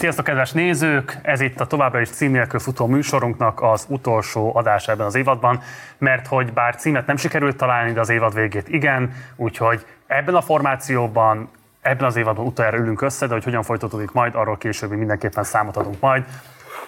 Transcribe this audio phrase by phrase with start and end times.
[0.00, 1.18] Sziasztok, kedves nézők!
[1.22, 5.62] Ez itt a továbbra is cím nélkül futó műsorunknak az utolsó adás ebben az évadban,
[5.98, 10.40] mert hogy bár címet nem sikerült találni, de az évad végét igen, úgyhogy ebben a
[10.40, 11.48] formációban
[11.80, 15.76] ebben az évadban utoljára ülünk össze, de hogy hogyan folytatódik majd, arról később mindenképpen számot
[15.76, 16.24] adunk majd.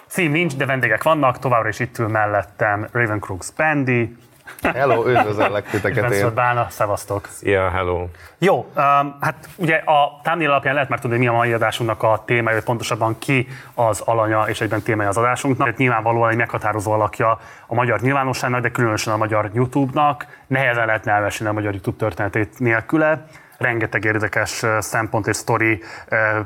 [0.07, 4.17] Cím nincs, de vendégek vannak, továbbra is itt ül mellettem Raven Crooks Bandy.
[4.61, 6.33] Hello, üdvözöllek titeket én.
[6.33, 7.27] Bálna, szevasztok.
[7.27, 8.07] Szia, hello.
[8.37, 12.03] Jó, um, hát ugye a thumbnail alapján lehet már tudni, hogy mi a mai adásunknak
[12.03, 15.67] a témája, hogy pontosabban ki az alanya és egyben témája az adásunknak.
[15.67, 20.25] Hát nyilvánvalóan egy meghatározó alakja a magyar nyilvánosságnak, de különösen a magyar YouTube-nak.
[20.47, 23.25] Nehezen lehetne elmesélni a magyar YouTube történetét nélküle
[23.57, 25.81] rengeteg érdekes szempont és sztori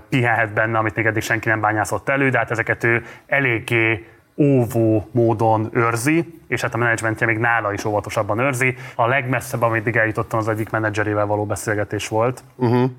[0.10, 4.08] pihenhet benne, amit még eddig senki nem bányászott elő, de hát ezeket ő eléggé
[4.38, 8.76] óvó módon őrzi, és hát a menedzsmentje még nála is óvatosabban őrzi.
[8.96, 12.44] A legmesszebb, amit eljutottam, az egyik menedzserével való beszélgetés volt.
[12.56, 12.92] Uh-huh.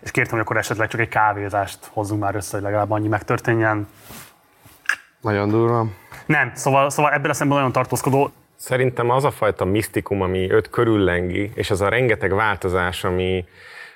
[0.00, 3.88] És kértem, hogy akkor esetleg csak egy kávézást hozzunk már össze, hogy legalább annyi megtörténjen.
[5.20, 5.86] Nagyon durva.
[6.26, 8.32] Nem, szóval, szóval ebből a szemben nagyon tartózkodó.
[8.56, 13.44] Szerintem az a fajta misztikum, ami őt körüllengi, és az a rengeteg változás, ami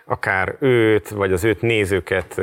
[0.08, 2.40] akár őt, vagy az őt nézőket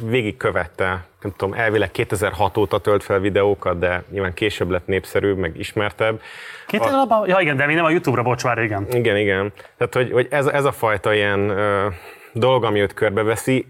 [0.00, 5.58] végigkövette, nem tudom, elvileg 2006 óta tölt fel videókat, de nyilván később lett népszerűbb, meg
[5.58, 6.20] ismertebb.
[6.66, 7.24] 2006 a...
[7.26, 8.86] Ja igen, de mi nem a Youtube-ra, bocs, már igen.
[8.90, 9.52] Igen, igen.
[9.76, 11.86] Tehát, hogy, hogy ez, ez a fajta ilyen ö,
[12.32, 13.66] dolog, ami őt körbeveszi,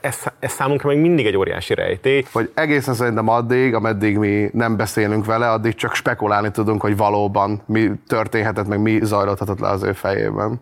[0.00, 2.24] ez, ez számunkra még mindig egy óriási rejtély.
[2.32, 7.62] Hogy egészen szerintem addig, ameddig mi nem beszélünk vele, addig csak spekulálni tudunk, hogy valóban
[7.66, 10.60] mi történhetett, meg mi zajlódhatott le az ő fejében.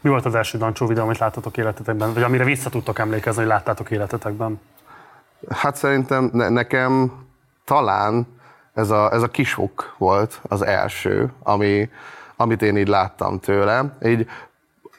[0.00, 2.12] Mi volt az első Dancsó videó, amit láttatok életetekben?
[2.14, 4.60] Vagy amire vissza tudtok emlékezni, hogy láttátok életetekben?
[5.48, 7.12] Hát szerintem ne, nekem
[7.64, 8.26] talán
[8.74, 11.90] ez a, ez a kisuk volt az első, ami,
[12.36, 13.96] amit én így láttam tőle.
[14.04, 14.28] Így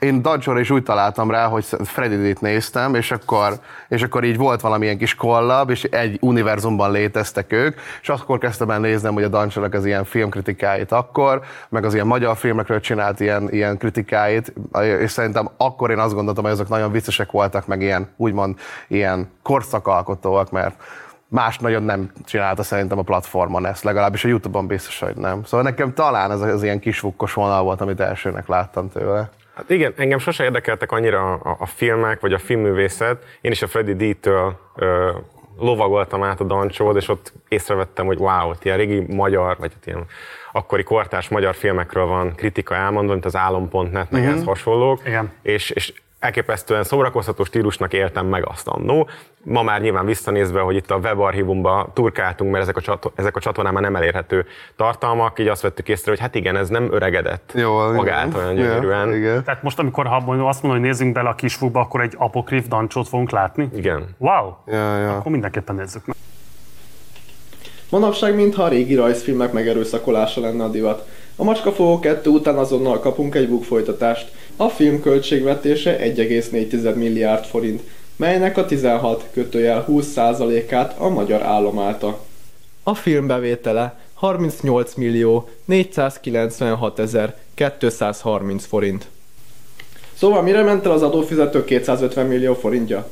[0.02, 3.54] én dodge is úgy találtam rá, hogy freddy néztem, és akkor,
[3.88, 8.70] és akkor így volt valamilyen kis kollab, és egy univerzumban léteztek ők, és akkor kezdtem
[8.70, 13.20] el néznem, hogy a dodge az ilyen filmkritikáit akkor, meg az ilyen magyar filmekről csinált
[13.20, 14.54] ilyen, ilyen kritikáit,
[15.00, 19.30] és szerintem akkor én azt gondoltam, hogy azok nagyon viccesek voltak, meg ilyen, úgymond ilyen
[19.42, 20.84] korszakalkotóak, mert
[21.28, 25.44] más nagyon nem csinálta szerintem a platformon ezt, legalábbis a Youtube-on biztos, hogy nem.
[25.44, 29.30] Szóval nekem talán ez az ilyen kisvukkos vonal volt, amit elsőnek láttam tőle.
[29.54, 33.24] Hát igen, engem sose érdekeltek annyira a, a filmek, vagy a filmművészet.
[33.42, 35.12] Én is a Freddy D-től ö,
[35.60, 40.06] lovagoltam át a Dancsód, és ott észrevettem, hogy wow, ilyen régi magyar, vagy ott ilyen
[40.52, 44.46] akkori kortárs magyar filmekről van kritika elmondva, mint az álom.net, meg uh-huh.
[44.46, 45.02] hasonlók.
[45.06, 45.32] Igen.
[45.42, 49.10] És, és elképesztően szórakoztató stílusnak éltem meg azt annó.
[49.44, 53.40] Ma már nyilván visszanézve, hogy itt a webarchívumba turkáltunk, mert ezek a, csator- ezek a
[53.40, 54.46] csatornán már nem elérhető
[54.76, 58.40] tartalmak, így azt vettük észre, hogy hát igen, ez nem öregedett Jó, magát igen.
[58.40, 59.10] olyan gyönyörűen.
[59.10, 59.44] Ja, igen.
[59.44, 63.08] Tehát most, amikor ha azt mondom, hogy nézzünk bele a kisfúba, akkor egy apokrif dancsot
[63.08, 63.70] fogunk látni?
[63.76, 64.16] Igen.
[64.18, 64.54] Wow!
[64.68, 65.16] Ja, ja.
[65.18, 66.16] Akkor mindenképpen nézzük meg.
[67.90, 71.08] Manapság mintha a régi rajzfilmek megerőszakolása lenne a divat.
[71.36, 74.32] A Macskafogó 2 után azonnal kapunk egy book folytatást.
[74.58, 77.82] A film költségvetése 1,4 milliárd forint,
[78.16, 82.20] melynek a 16 kötőjel 20%-át a magyar állam állta.
[82.84, 87.36] A film bevétele 38 millió 496 ezer
[87.78, 89.08] 230 forint.
[90.14, 93.10] Szóval mire ment el az adófizető 250 millió forintja?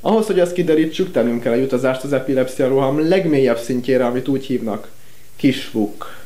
[0.00, 4.44] Ahhoz, hogy ezt kiderítsük, tennünk kell egy utazást az epilepszia roham legmélyebb szintjére, amit úgy
[4.44, 4.90] hívnak.
[5.36, 6.20] Kisvuk.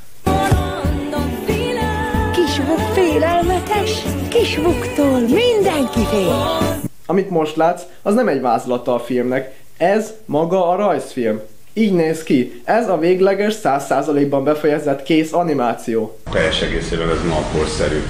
[3.17, 6.79] Félelmetes, kisvuktól mindenki fél.
[7.07, 11.41] Amit most látsz, az nem egy vázlata a filmnek, ez maga a rajzfilm.
[11.73, 12.61] Így néz ki.
[12.65, 16.19] Ez a végleges, 100%-ban befejezett kész animáció.
[16.31, 18.03] Teljes egészében ez ma korszerű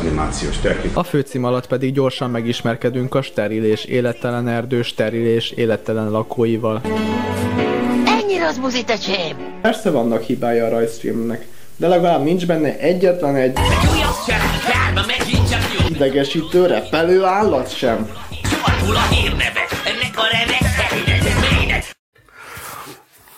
[0.00, 1.00] animációs technika.
[1.00, 6.80] A főcím alatt pedig gyorsan megismerkedünk a steril és élettelen erdő, steril és élettelen lakóival.
[8.04, 9.36] Ennyire az muzitecém!
[9.62, 11.46] Persze vannak hibája a rajzfilmnek,
[11.76, 13.58] de legalább nincs benne egyetlen egy
[15.88, 18.10] idegesítő, repelő állat sem.
[18.94, 20.22] A hírneve, ennek a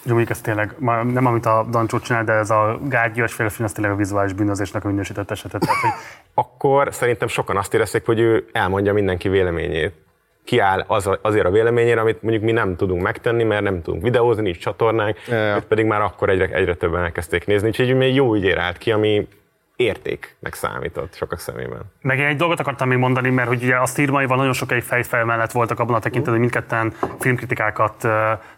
[0.08, 0.74] jó, mondjuk ez tényleg,
[1.12, 4.84] nem amit a Dancsó csinál, de ez a gágyos film, ez tényleg a vizuális bűnözésnek
[4.84, 5.60] a minősített esetet.
[5.60, 5.90] Tehát, hogy...
[6.34, 10.07] Akkor szerintem sokan azt érezték, hogy ő elmondja mindenki véleményét.
[10.48, 14.42] Kiáll az, azért a véleményére, amit mondjuk mi nem tudunk megtenni, mert nem tudunk videózni,
[14.42, 15.62] nincs csatornánk, ja.
[15.68, 19.28] pedig már akkor egyre, egyre többen elkezdték nézni, úgyhogy még jó ügyére állt ki, ami
[19.76, 21.80] értéknek számított sokak szemében.
[22.00, 25.24] Meg én egy dolgot akartam még mondani, mert hogy ugye a szírmaival nagyon sokáig fejfel
[25.24, 28.12] mellett voltak abban a tekintetben, hogy mindketten filmkritikákat uh,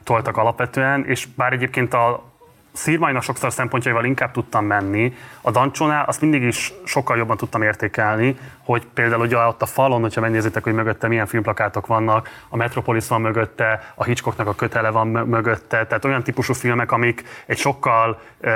[0.04, 2.29] toltak alapvetően, és bár egyébként a
[2.72, 8.38] szírmainak sokszor szempontjaival inkább tudtam menni, a Dancsónál azt mindig is sokkal jobban tudtam értékelni,
[8.64, 13.08] hogy például ugye ott a falon, hogyha megnézitek, hogy mögötte milyen filmplakátok vannak, a Metropolis
[13.08, 17.58] van mögötte, a Hitchcocknak a kötele van mö- mögötte, tehát olyan típusú filmek, amik egy
[17.58, 18.50] sokkal uh,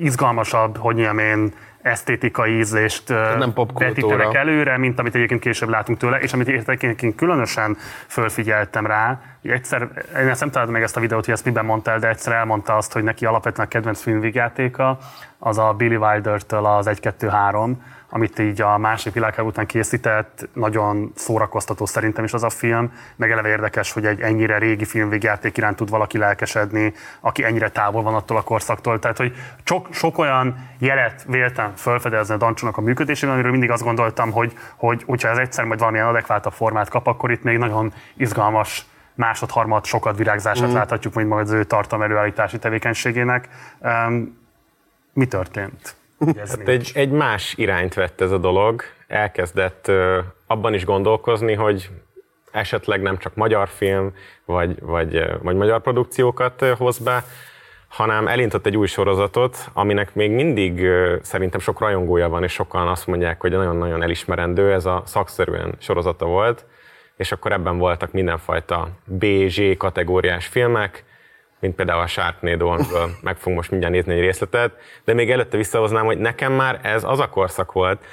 [0.00, 1.52] izgalmasabb, hogy mondjam én,
[1.82, 3.86] esztétikai ízlést nem popkultúra.
[3.88, 9.50] vetítenek előre, mint amit egyébként később látunk tőle, és amit egyébként különösen fölfigyeltem rá, hogy
[9.50, 9.88] egyszer,
[10.20, 12.32] én ezt nem találtam meg ezt a videót, hogy ezt miben mondta el, de egyszer
[12.32, 14.98] elmondta azt, hogy neki alapvetően a kedvenc filmvigyátéka
[15.38, 17.72] az a Billy Wilder-től az 1-2-3,
[18.10, 23.30] amit így a második világháború után készített, nagyon szórakoztató szerintem is az a film, meg
[23.30, 28.14] eleve érdekes, hogy egy ennyire régi filmvégjáték iránt tud valaki lelkesedni, aki ennyire távol van
[28.14, 28.98] attól a korszaktól.
[28.98, 29.34] Tehát, hogy
[29.64, 34.52] sok, sok olyan jelet véltem felfedezni a Dancsónak a működésében, amiről mindig azt gondoltam, hogy,
[34.76, 39.84] hogy hogyha ez egyszer majd valamilyen adekvátabb formát kap, akkor itt még nagyon izgalmas másod-harmad
[39.84, 40.74] sokat virágzását mm.
[40.74, 43.48] láthatjuk, mint majd az ő tartalom előállítási tevékenységének.
[43.80, 44.38] Um,
[45.12, 45.99] mi történt?
[46.36, 48.82] Ez Hát egy, egy más irányt vett ez a dolog.
[49.06, 49.90] Elkezdett
[50.46, 51.90] abban is gondolkozni, hogy
[52.50, 54.14] esetleg nem csak magyar film,
[54.44, 57.24] vagy, vagy, vagy magyar produkciókat hoz be,
[57.88, 60.86] hanem elindított egy új sorozatot, aminek még mindig
[61.22, 66.26] szerintem sok rajongója van, és sokan azt mondják, hogy nagyon-nagyon elismerendő, ez a szakszerűen sorozata
[66.26, 66.64] volt,
[67.16, 71.04] és akkor ebben voltak mindenfajta B-Z kategóriás filmek,
[71.60, 74.72] mint például a Sharknado, amiből meg fogunk most mindjárt nézni egy részletet,
[75.04, 78.04] de még előtte visszahoznám, hogy nekem már ez az a korszak volt,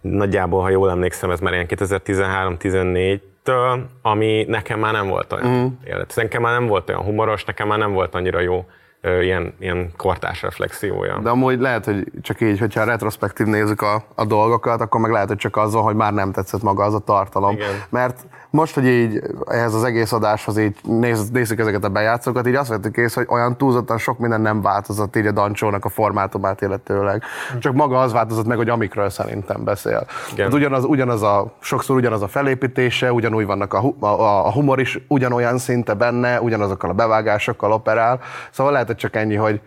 [0.00, 5.66] nagyjából, ha jól emlékszem, ez már ilyen 2013-14-től, ami nekem már nem volt olyan mm.
[5.84, 6.12] élet.
[6.16, 8.64] Nekem már nem volt olyan humoros, nekem már nem volt annyira jó
[9.00, 11.18] ö, ilyen, ilyen kortárs reflexiója.
[11.18, 15.28] De amúgy lehet, hogy csak így, hogyha retrospektív nézzük a, a dolgokat, akkor meg lehet,
[15.28, 17.54] hogy csak azzal, hogy már nem tetszett maga az a tartalom.
[17.54, 17.82] Igen.
[17.88, 22.54] Mert most, hogy így ehhez az egész adáshoz így néz, nézzük ezeket a bejátszókat, így
[22.54, 26.60] azt vettük észre, hogy olyan túlzottan sok minden nem változott így a Dancsónak a formátumát
[26.60, 27.22] illetőleg.
[27.58, 30.06] Csak maga az változott meg, hogy amikről szerintem beszél.
[30.34, 34.98] Tehát ugyanaz, ugyanaz a, sokszor ugyanaz a felépítése, ugyanúgy vannak a, a, a humor is
[35.08, 38.20] ugyanolyan szinte benne, ugyanazokkal a bevágásokkal operál.
[38.50, 39.60] Szóval lehet, hogy csak ennyi, hogy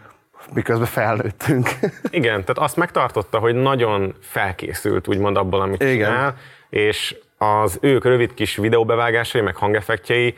[0.53, 1.69] miközben felnőttünk.
[2.09, 5.95] Igen, tehát azt megtartotta, hogy nagyon felkészült úgymond abból, amit Igen.
[5.95, 6.35] csinál,
[6.69, 10.35] és az ők rövid kis videóbevágásai, meg hangeffektjei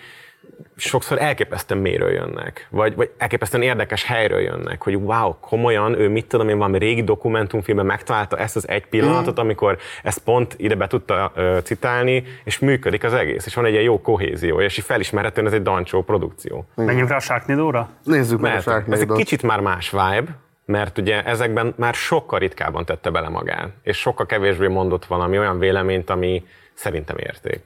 [0.76, 6.26] sokszor elképesztően mélyről jönnek, vagy, vagy elképesztően érdekes helyről jönnek, hogy wow, komolyan ő mit
[6.26, 10.88] tudom én, valami régi dokumentumfilmben megtalálta ezt az egy pillanatot, amikor ezt pont ide be
[10.88, 14.86] tudta ö, citálni, és működik az egész, és van egy ilyen jó kohézió, és így
[14.86, 16.66] felismerhetően ez egy Dancsó produkció.
[16.76, 17.90] Menjünk rá a Sharknado-ra?
[18.04, 22.40] Nézzük meg a Mert ez egy kicsit már más vibe, mert ugye ezekben már sokkal
[22.40, 26.44] ritkábban tette bele magát, és sokkal kevésbé mondott valami olyan véleményt, ami
[26.76, 27.62] szerintem érték.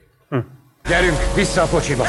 [0.88, 2.04] Gyerünk, vissza a kocsiba!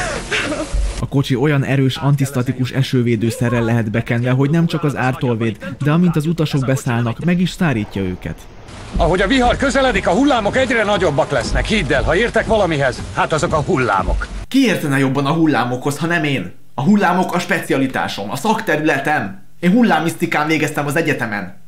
[1.00, 5.90] A kocsi olyan erős antisztatikus esővédőszerrel lehet bekenve, hogy nem csak az ártól véd, de
[5.90, 8.38] amint az utasok beszállnak, meg is szárítja őket.
[8.96, 11.66] Ahogy a vihar közeledik, a hullámok egyre nagyobbak lesznek.
[11.66, 14.26] Hidd el, ha értek valamihez, hát azok a hullámok.
[14.48, 16.52] Ki értene jobban a hullámokhoz, ha nem én?
[16.74, 19.42] A hullámok a specialitásom, a szakterületem.
[19.60, 21.60] Én hullámisztikán végeztem az egyetemen.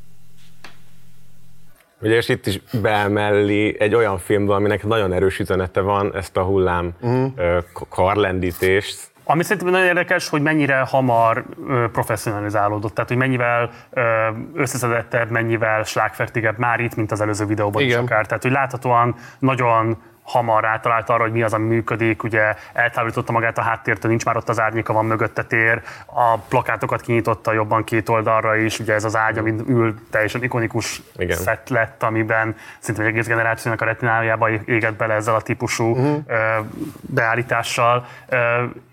[2.02, 6.42] Ugye, és itt is beemelli egy olyan filmből, aminek nagyon erős üzenete van, ezt a
[6.42, 7.62] hullám uh-huh.
[7.88, 9.11] karlendítést.
[9.24, 15.82] Ami szerintem nagyon érdekes, hogy mennyire hamar ö, professzionalizálódott, tehát hogy mennyivel ö, összeszedettebb, mennyivel
[15.82, 18.02] slágfertigebb már itt, mint az előző videóban is Igen.
[18.02, 18.26] akár.
[18.26, 23.58] Tehát, hogy láthatóan nagyon hamar rátalált arra, hogy mi az, ami működik, ugye eltávolította magát
[23.58, 28.08] a háttértől, nincs már ott az árnyéka, van mögötte tér, a plakátokat kinyitotta jobban két
[28.08, 31.36] oldalra is, ugye ez az ágy, amin ül, teljesen ikonikus Igen.
[31.36, 36.24] szett lett, amiben szinte egy egész generációnak a retinájába égett bele ezzel a típusú uh-huh.
[37.00, 38.06] beállítással.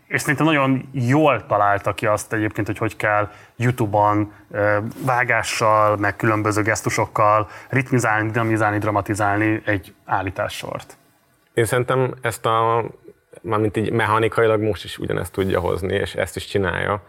[0.10, 4.34] És szerintem nagyon jól találta ki azt egyébként, hogy hogy kell YouTube-on
[5.06, 10.98] vágással, meg különböző gesztusokkal ritmizálni, dinamizálni, dramatizálni egy állítássort.
[11.54, 12.86] Én szerintem ezt a,
[13.42, 17.04] mármint így mechanikailag most is ugyanezt tudja hozni, és ezt is csinálja.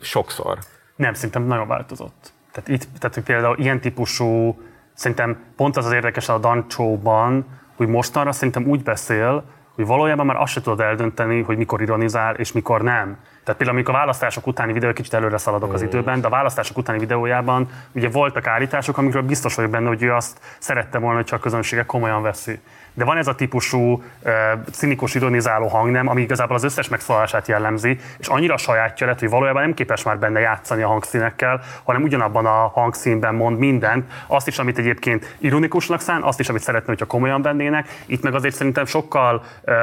[0.00, 0.58] Sokszor.
[0.96, 2.32] Nem, szerintem nagyon változott.
[2.52, 4.60] Tehát itt, tehát hogy például ilyen típusú,
[4.94, 10.36] szerintem pont az az érdekes a Dancsóban, hogy mostanra szerintem úgy beszél, hogy valójában már
[10.36, 13.16] azt se tudod eldönteni, hogy mikor ironizál és mikor nem.
[13.44, 16.76] Tehát például amikor a választások utáni videó, kicsit előre szaladok az időben, de a választások
[16.76, 21.24] utáni videójában ugye voltak állítások, amikről biztos vagyok benne, hogy ő azt szerette volna, hogy
[21.24, 22.60] csak a közönsége komolyan veszi.
[22.94, 24.32] De van ez a típusú uh,
[24.72, 29.62] cinikus, ironizáló hangnem, ami igazából az összes megszólalását jellemzi, és annyira sajátja lett, hogy valójában
[29.62, 34.58] nem képes már benne játszani a hangszínekkel, hanem ugyanabban a hangszínben mond mindent, azt is,
[34.58, 37.88] amit egyébként ironikusnak szán, azt is, amit szeretne, hogyha komolyan vennének.
[38.06, 39.74] Itt meg azért szerintem sokkal uh,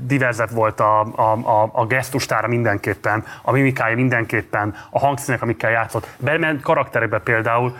[0.00, 6.06] diverzebb volt a, a, a, a gesztustára mindenképpen, a mimikája mindenképpen, a hangszínek, amikkel játszott.
[6.18, 7.76] Bement karakterekbe például,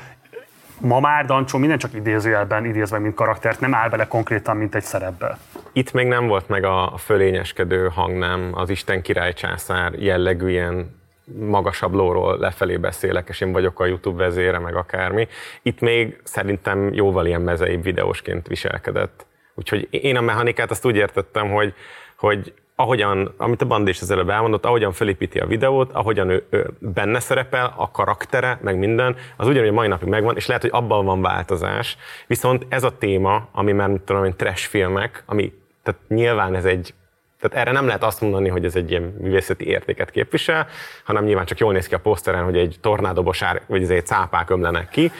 [0.80, 4.82] ma már Dancsó minden csak idézőjelben idézve, mint karaktert, nem áll bele konkrétan, mint egy
[4.82, 5.38] szerepbe.
[5.72, 10.98] Itt még nem volt meg a fölényeskedő hang, nem az Isten király császár jellegű ilyen
[11.38, 15.28] magasabb lóról lefelé beszélek, és én vagyok a YouTube vezére, meg akármi.
[15.62, 19.26] Itt még szerintem jóval ilyen mezeibb videósként viselkedett.
[19.54, 21.74] Úgyhogy én a mechanikát azt úgy értettem, hogy,
[22.16, 26.46] hogy ahogyan, amit a Bandi is az előbb elmondott, ahogyan felépíti a videót, ahogyan ő,
[26.50, 30.70] ő benne szerepel, a karaktere, meg minden, az ugyanúgy mai napig megvan, és lehet, hogy
[30.74, 31.96] abban van változás.
[32.26, 36.64] Viszont ez a téma, ami már, mit tudom, én, trash filmek, ami, tehát nyilván ez
[36.64, 36.94] egy
[37.40, 40.66] tehát erre nem lehet azt mondani, hogy ez egy ilyen művészeti értéket képvisel,
[41.04, 44.50] hanem nyilván csak jól néz ki a poszteren, hogy egy tornádobosár, vagy ez egy cápák
[44.50, 45.12] ömlenek ki.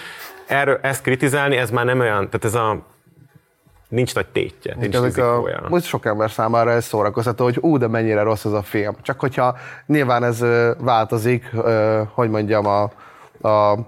[0.47, 2.87] Erről ezt kritizálni, ez már nem olyan, tehát ez a
[3.91, 7.87] nincs nagy tétje, nincs Ezek a, most sok ember számára ez szórakoztató, hogy ú, de
[7.87, 8.97] mennyire rossz ez a film.
[9.03, 9.57] Csak hogyha
[9.87, 10.45] nyilván ez
[10.79, 11.51] változik,
[12.15, 12.83] hogy mondjam, a,
[13.49, 13.79] a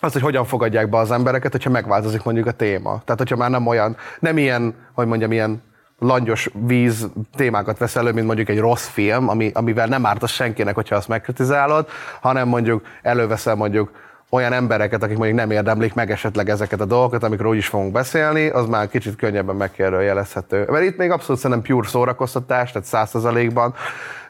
[0.00, 3.02] az, hogy hogyan fogadják be az embereket, hogyha megváltozik mondjuk a téma.
[3.04, 5.62] Tehát, hogyha már nem olyan, nem ilyen, hogy mondjam, ilyen
[5.98, 10.74] langyos víz témákat vesz elő, mint mondjuk egy rossz film, ami, amivel nem ártasz senkinek,
[10.74, 11.88] hogyha azt megkritizálod,
[12.20, 13.90] hanem mondjuk előveszel mondjuk
[14.34, 17.92] olyan embereket, akik mondjuk nem érdemlik meg esetleg ezeket a dolgokat, amikről úgy is fogunk
[17.92, 20.64] beszélni, az már kicsit könnyebben megkérdőjelezhető.
[20.68, 23.74] Mert itt még abszolút szerintem pure szórakoztatás, tehát százszerzalékban.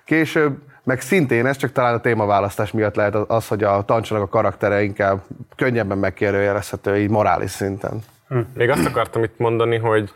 [0.04, 4.28] Később meg szintén ez csak talán a témaválasztás miatt lehet az, hogy a tancsanak a
[4.28, 5.22] karaktere inkább
[5.56, 8.02] könnyebben megkérdőjelezhető, így morális szinten.
[8.54, 10.10] Még azt akartam itt mondani, hogy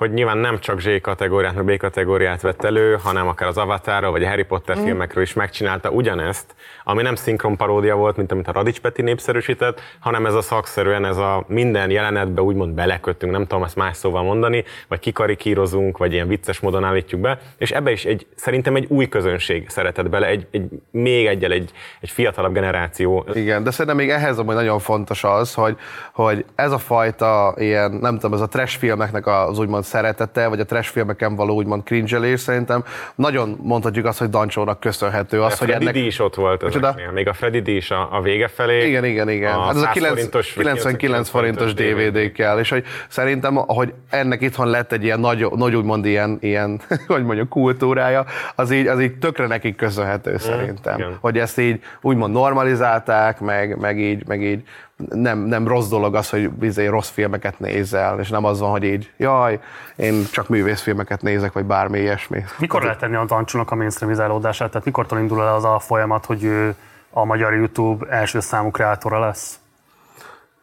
[0.00, 4.10] hogy nyilván nem csak Z kategóriát, meg B kategóriát vett elő, hanem akár az Avatarról,
[4.10, 4.82] vagy a Harry Potter mm.
[4.82, 6.54] filmekről is megcsinálta ugyanezt,
[6.84, 11.04] ami nem szinkron paródia volt, mint amit a Radics Peti népszerűsített, hanem ez a szakszerűen,
[11.04, 16.12] ez a minden jelenetbe úgymond belekötünk, nem tudom ezt más szóval mondani, vagy kikarikírozunk, vagy
[16.12, 20.26] ilyen vicces módon állítjuk be, és ebbe is egy, szerintem egy új közönség szeretett bele,
[20.26, 23.26] egy, egy még egyel egy, egy fiatalabb generáció.
[23.34, 25.76] Igen, de szerintem még ehhez amúgy nagyon fontos az, hogy,
[26.12, 30.60] hogy ez a fajta ilyen, nem tudom, ez a trash filmeknek az úgymond szeretete, vagy
[30.60, 35.56] a trash filmeken való úgymond cringelés szerintem nagyon mondhatjuk azt, hogy Dancsónak köszönhető az, a
[35.58, 35.94] hogy Freddy ennek...
[36.02, 37.10] D is ott volt ezeknél.
[37.10, 38.88] Még a Freddy D is a, a vége felé.
[38.88, 39.54] Igen, igen, igen.
[39.54, 43.92] A Hát ez a 100 9, forintos, vagy 99 forintos DVD-kkel, és hogy szerintem, hogy
[44.10, 48.86] ennek itthon lett egy ilyen nagy, nagy úgymond ilyen, ilyen hogy mondjuk kultúrája, az így,
[48.86, 50.98] az így tökre nekik köszönhető szerintem.
[50.98, 51.16] igen.
[51.20, 54.62] Hogy ezt így úgymond normalizálták, meg, meg így, meg így
[55.08, 58.84] nem, nem rossz dolog az, hogy bizony rossz filmeket nézel, és nem az van, hogy
[58.84, 59.60] így, jaj,
[59.96, 62.44] én csak művészfilmeket nézek, vagy bármi ilyesmi.
[62.58, 64.70] Mikor lehet tenni a Dancsónak a mainstreamizálódását?
[64.70, 66.74] Tehát mikor indul el az a folyamat, hogy ő
[67.10, 69.58] a magyar YouTube első számú kreátora lesz?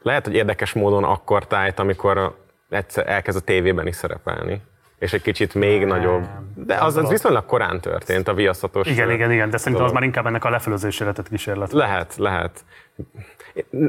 [0.02, 2.36] Lehet, hogy érdekes módon akkor tájt, amikor
[2.70, 4.62] egyszer elkezd a tévében is szerepelni.
[5.00, 6.28] És egy kicsit még nem, nagyobb.
[6.56, 8.88] De az, az viszonylag korán történt, a viaszatos.
[8.88, 9.94] Igen, igen, igen, de szerintem az dolog.
[9.94, 11.72] már inkább ennek a lefelőzésére tett kísérlet.
[11.72, 12.66] Lehet, lehet.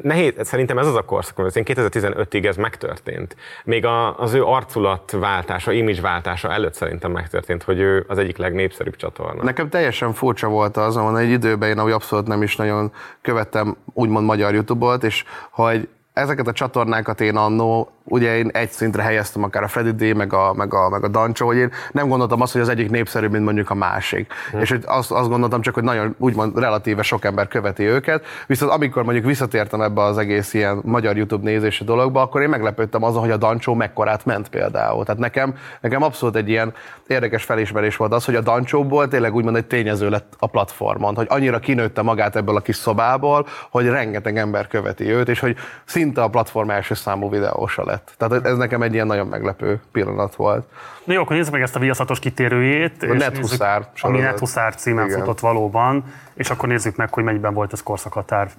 [0.02, 3.37] Nehéz, szerintem ez az a korszak, én 2015-ig ez megtörtént.
[3.64, 9.42] Még a, az ő arculatváltása, image-váltása előtt szerintem megtörtént, hogy ő az egyik legnépszerűbb csatorna.
[9.42, 13.76] Nekem teljesen furcsa volt az, ahol egy időben én ahogy abszolút nem is nagyon követtem
[13.92, 19.42] úgymond magyar YouTube-ot, és hogy ezeket a csatornákat én annó, ugye én egy szintre helyeztem
[19.42, 22.40] akár a Freddy D, meg a, meg a, meg a Dancsó, hogy én nem gondoltam
[22.40, 24.32] azt, hogy az egyik népszerűbb, mint mondjuk a másik.
[24.50, 24.58] Hm.
[24.58, 28.72] És hogy azt, azt gondoltam csak, hogy nagyon úgymond relatíve sok ember követi őket, viszont
[28.72, 33.20] amikor mondjuk visszatértem ebbe az egész ilyen magyar YouTube nézési dologba, akkor én meglepődtem azon,
[33.20, 35.04] hogy a Dancsó mekkorát ment például.
[35.04, 36.72] Tehát nekem, nekem abszolút egy ilyen
[37.06, 41.26] érdekes felismerés volt az, hogy a Dancsóból tényleg úgymond egy tényező lett a platformon, hogy
[41.30, 46.22] annyira kinőtte magát ebből a kis szobából, hogy rengeteg ember követi őt, és hogy szinte
[46.22, 47.98] a platform első számú videósa lett.
[48.17, 50.64] Tehát ez nekem egy ilyen nagyon meglepő pillanat volt.
[51.05, 53.02] Na jó, akkor nézzük meg ezt a viaszatos kitérőjét.
[53.02, 54.19] és Net nézzük, Huszár Ami.
[54.19, 55.19] Net Huszár címen Igen.
[55.19, 58.50] futott valóban, és akkor nézzük meg, hogy mennyiben volt ez korszakhatár.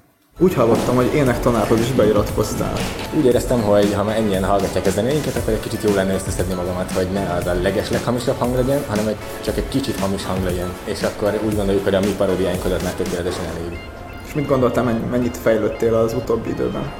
[0.41, 2.73] Úgy hallottam, hogy énektanárhoz is beiratkoztál.
[3.17, 6.53] Úgy éreztem, hogy ha már ennyien hallgatják a zenéinket, akkor egy kicsit jó lenne összeszedni
[6.53, 10.25] magamat, hogy ne az a leges leghamisabb hang legyen, hanem egy, csak egy kicsit hamis
[10.25, 10.69] hang legyen.
[10.83, 13.79] És akkor úgy gondoljuk, hogy a mi paródiáink oda már tökéletesen elég.
[14.27, 16.91] És mit gondoltál, menny- mennyit fejlődtél az utóbbi időben?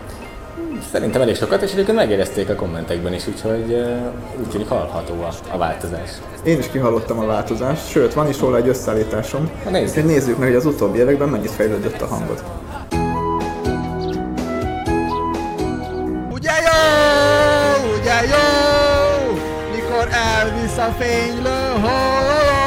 [0.92, 3.86] Szerintem elég sokat, és egyébként megérezték a kommentekben is, úgyhogy
[4.40, 6.10] úgy tűnik hallható a, a változás.
[6.44, 9.50] Én is kihallottam a változást, sőt, van is róla egy összeállításom.
[9.64, 9.88] Na, nézzük.
[9.90, 12.44] Úgyhogy nézzük meg, hogy az utóbbi években mennyit fejlődött a hangod.
[16.32, 16.80] Ugye jó,
[18.00, 19.34] ugye jó,
[19.76, 22.59] mikor elvisz a fénylő hó,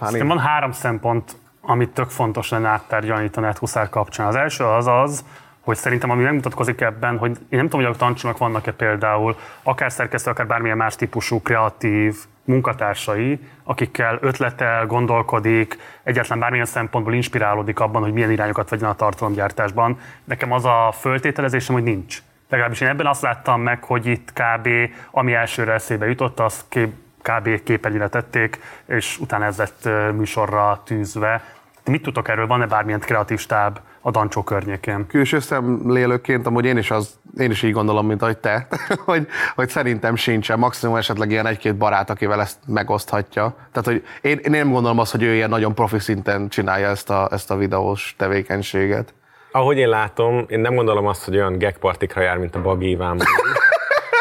[0.00, 4.26] Szerintem van három szempont, amit tök fontos lenne áttárgyalni itt a Net Huszár kapcsán.
[4.26, 5.24] Az első az az,
[5.60, 9.92] hogy szerintem ami megmutatkozik ebben, hogy én nem tudom, hogy a tancsónak vannak-e például akár
[9.92, 18.02] szerkesztő, akár bármilyen más típusú kreatív munkatársai, akikkel ötletel, gondolkodik, egyetlen bármilyen szempontból inspirálódik abban,
[18.02, 19.98] hogy milyen irányokat vegyen a tartalomgyártásban.
[20.24, 22.18] Nekem az a föltételezésem, hogy nincs.
[22.48, 24.68] Legalábbis én ebben azt láttam meg, hogy itt kb.
[25.10, 26.88] ami elsőre eszébe jutott, az kb.
[27.22, 27.62] Kb.
[27.62, 31.42] képernyőre tették, és utána ez lett műsorra tűzve.
[31.82, 32.46] Ti mit tudtok erről?
[32.46, 35.06] Van-e bármilyen kreatív stáb a Dancsó környékén?
[35.06, 38.66] Külső szemlélőként amúgy én is, az, én is így gondolom, mint ahogy te,
[39.04, 43.54] hogy, hogy szerintem sincsen, maximum esetleg ilyen egy-két barát, akivel ezt megoszthatja.
[43.72, 47.10] Tehát, hogy én, én nem gondolom azt, hogy ő ilyen nagyon profi szinten csinálja ezt
[47.10, 49.14] a, ezt a videós tevékenységet.
[49.52, 53.20] Ahogy én látom, én nem gondolom azt, hogy olyan gagpartikra jár, mint a Bagi Iván.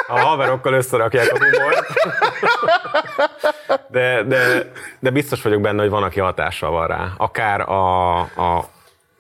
[0.10, 1.86] A haverokkal összerakják a humort.
[3.88, 7.14] De, de, de biztos vagyok benne, hogy van, aki hatással van rá.
[7.18, 8.70] Akár a, a,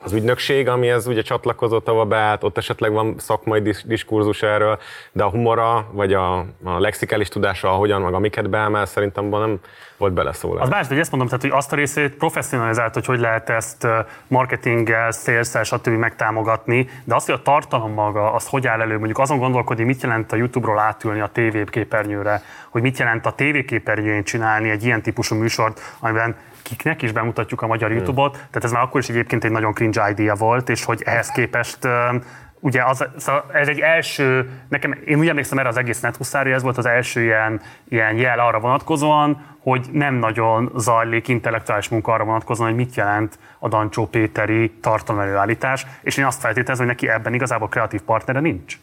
[0.07, 4.79] az ügynökség, amihez ugye csatlakozott, ahol beállt, ott esetleg van szakmai dis- diskurzus erről,
[5.11, 9.59] de a humora, vagy a, a lexikális tudása, ahogyan, meg amiket beemel, szerintem abban nem
[9.97, 10.63] volt beleszólás.
[10.63, 13.87] Az más, hogy ezt mondom, tehát, hogy azt a részét professzionalizált, hogy hogy lehet ezt
[14.27, 15.87] marketinggel, szélszel, stb.
[15.87, 20.01] megtámogatni, de azt, hogy a tartalom maga, az hogy áll elő, mondjuk azon gondolkodni, mit
[20.01, 24.85] jelent a YouTube-ról átülni a TV képernyőre, hogy mit jelent a TV képernyőjén csinálni egy
[24.85, 26.35] ilyen típusú műsort, amiben
[26.67, 30.09] kiknek is bemutatjuk a magyar YouTube-ot, tehát ez már akkor is egyébként egy nagyon cringe
[30.09, 31.87] idea volt, és hogy ehhez képest
[32.59, 36.61] ugye az, szóval ez egy első, nekem, én úgy emlékszem erre az egész nethuszári, ez
[36.63, 42.23] volt az első ilyen, ilyen jel arra vonatkozóan, hogy nem nagyon zajlik intellektuális munka arra
[42.23, 47.33] vonatkozóan, hogy mit jelent a Dancsó Péteri tartalomelőállítás, és én azt feltételezem, hogy neki ebben
[47.33, 48.77] igazából kreatív partnere nincs.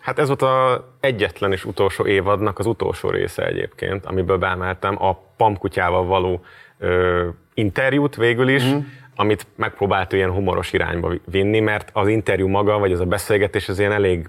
[0.00, 5.14] Hát ez volt az egyetlen és utolsó évadnak az utolsó része egyébként, amiből beemeltem a
[5.36, 6.44] pamkutyával való
[6.78, 8.78] ö, interjút végül is, mm.
[9.16, 13.78] amit megpróbált ilyen humoros irányba vinni, mert az interjú maga, vagy az a beszélgetés az
[13.78, 14.28] ilyen elég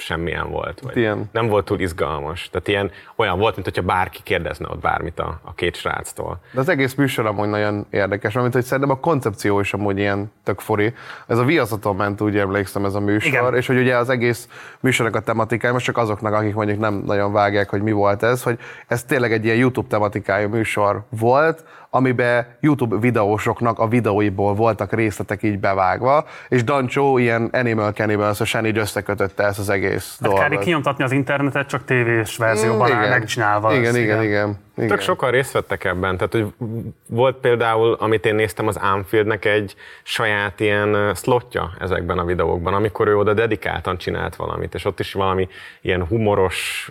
[0.00, 0.80] semmilyen volt.
[0.80, 1.28] Vagy Ilyen.
[1.32, 2.48] Nem volt túl izgalmas.
[2.50, 6.40] Tehát ilyen olyan volt, mint hogyha bárki kérdezne ott bármit a, a két sráctól.
[6.52, 10.32] De az egész műsor amúgy nagyon érdekes, amit hogy szerintem a koncepció is amúgy ilyen
[10.44, 10.94] tök fori.
[11.26, 13.54] Ez a viaszaton ment, úgy emlékszem ez a műsor, Igen.
[13.54, 14.48] és hogy ugye az egész
[14.80, 18.42] műsornak a tematikája, most csak azoknak, akik mondjuk nem nagyon vágják, hogy mi volt ez,
[18.42, 24.92] hogy ez tényleg egy ilyen YouTube tematikájú műsor volt, amiben YouTube videósoknak a videóiból voltak
[24.92, 30.48] részletek így bevágva, és Dancsó ilyen Animal Cannibals-osan így összekötötte ezt az egész Hát dolgot.
[30.48, 30.58] kb.
[30.58, 33.08] kinyomtatni az internetet, csak tévés verzióban Mm, igen.
[33.08, 33.72] megcsinálva.
[33.72, 34.58] Igen, ezt, igen, igen.
[34.74, 34.88] igen.
[34.88, 36.16] Tök sokan részt vettek ebben.
[36.16, 36.46] Tehát, hogy
[37.06, 43.08] volt például, amit én néztem, az Anfieldnek egy saját ilyen slotja ezekben a videókban, amikor
[43.08, 45.48] ő oda dedikáltan csinált valamit, és ott is valami
[45.80, 46.90] ilyen humoros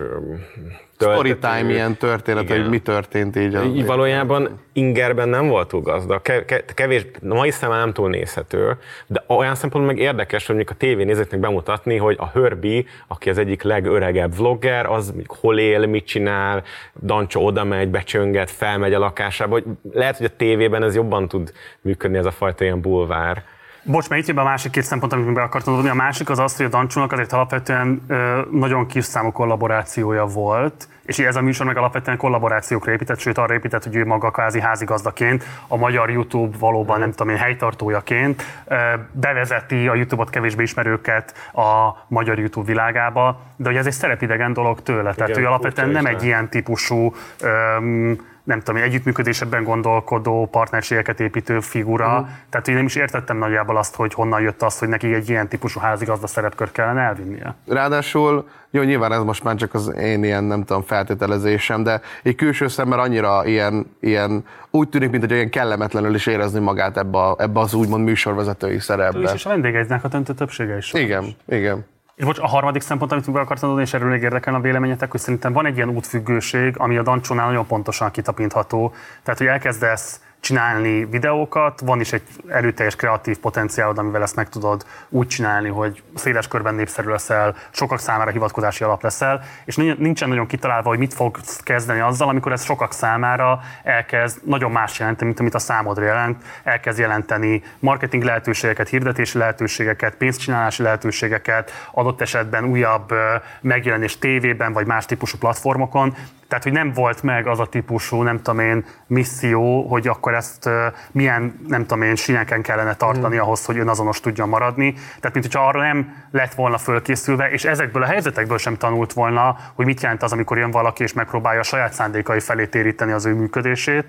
[0.99, 2.61] Storytime ilyen történet, Igen.
[2.61, 3.55] hogy mi történt így.
[3.55, 8.09] a- így valójában ingerben nem volt túl gazdag, ke- ke- kevés, mai szemmel nem túl
[8.09, 13.29] nézhető, de olyan szempontból meg érdekes, hogy mondjuk a tévénézőknek bemutatni, hogy a Herbie, aki
[13.29, 16.63] az egyik legöregebb vlogger, az hol él, mit csinál,
[17.03, 21.51] Dancsó oda megy, becsönget, felmegy a lakásába, hogy lehet, hogy a tévében ez jobban tud
[21.81, 23.43] működni, ez a fajta ilyen bulvár.
[23.91, 25.89] Bocs, mert itt a másik két szempont, amit be akartam dobni.
[25.89, 30.87] A másik az az, hogy a Dancsónak azért alapvetően ö, nagyon kis számú kollaborációja volt,
[31.05, 34.61] és ez a műsor meg alapvetően kollaborációkra épített, sőt arra épített, hogy ő maga kvázi
[34.61, 38.75] házigazdaként, a magyar YouTube valóban nem tudom én helytartójaként ö,
[39.11, 44.81] bevezeti a YouTube-ot kevésbé ismerőket a magyar YouTube világába, de hogy ez egy szerepidegen dolog
[44.81, 45.13] tőle.
[45.13, 48.17] Tehát ő alapvetően nem egy ilyen típusú öm,
[48.49, 52.11] nem tudom, együttműködésebben gondolkodó, partnerségeket építő figura.
[52.11, 52.27] Uh-huh.
[52.49, 55.47] Tehát én nem is értettem nagyjából azt, hogy honnan jött az, hogy neki egy ilyen
[55.47, 57.55] típusú házigazda szerepkör kellene elvinnie.
[57.67, 62.35] Ráadásul, jó, nyilván ez most már csak az én ilyen, nem tudom, feltételezésem, de egy
[62.35, 67.17] külső szemmel annyira ilyen, ilyen úgy tűnik, mint hogy olyan kellemetlenül is érezni magát ebbe,
[67.17, 69.31] a, ebbe az úgymond műsorvezetői is, szerepbe.
[69.33, 70.93] és a vendégeidnek a döntő többsége is.
[70.93, 71.85] Igen, igen.
[72.19, 75.11] És bocs, a harmadik szempont, amit be akartam adni, és erről még érdekelne a véleményetek,
[75.11, 78.93] hogy szerintem van egy ilyen útfüggőség, ami a Dancsónál nagyon pontosan kitapintható.
[79.23, 84.85] Tehát, hogy elkezdesz csinálni videókat, van is egy erőteljes kreatív potenciálod, amivel ezt meg tudod
[85.09, 90.47] úgy csinálni, hogy széles körben népszerű leszel, sokak számára hivatkozási alap leszel, és nincsen nagyon
[90.47, 95.39] kitalálva, hogy mit fogsz kezdeni azzal, amikor ez sokak számára elkezd nagyon más jelenteni, mint
[95.39, 103.13] amit a számodra jelent, elkezd jelenteni marketing lehetőségeket, hirdetési lehetőségeket, pénzcsinálási lehetőségeket, adott esetben újabb
[103.61, 106.15] megjelenés tévében vagy más típusú platformokon,
[106.49, 110.69] Tehát, hogy nem volt meg az a típusú, nem tudom én, misszió, hogy akkor ezt
[111.11, 113.39] milyen, nem tudom én, síneken kellene tartani Mm.
[113.39, 114.93] ahhoz, hogy önazonos tudjon maradni.
[114.93, 119.57] Tehát, mint hogyha arra nem lett volna fölkészülve, és ezekből a helyzetekből sem tanult volna,
[119.75, 123.25] hogy mit jelent az, amikor jön valaki és megpróbálja a saját szándékai felé téríteni az
[123.25, 124.05] ő működését.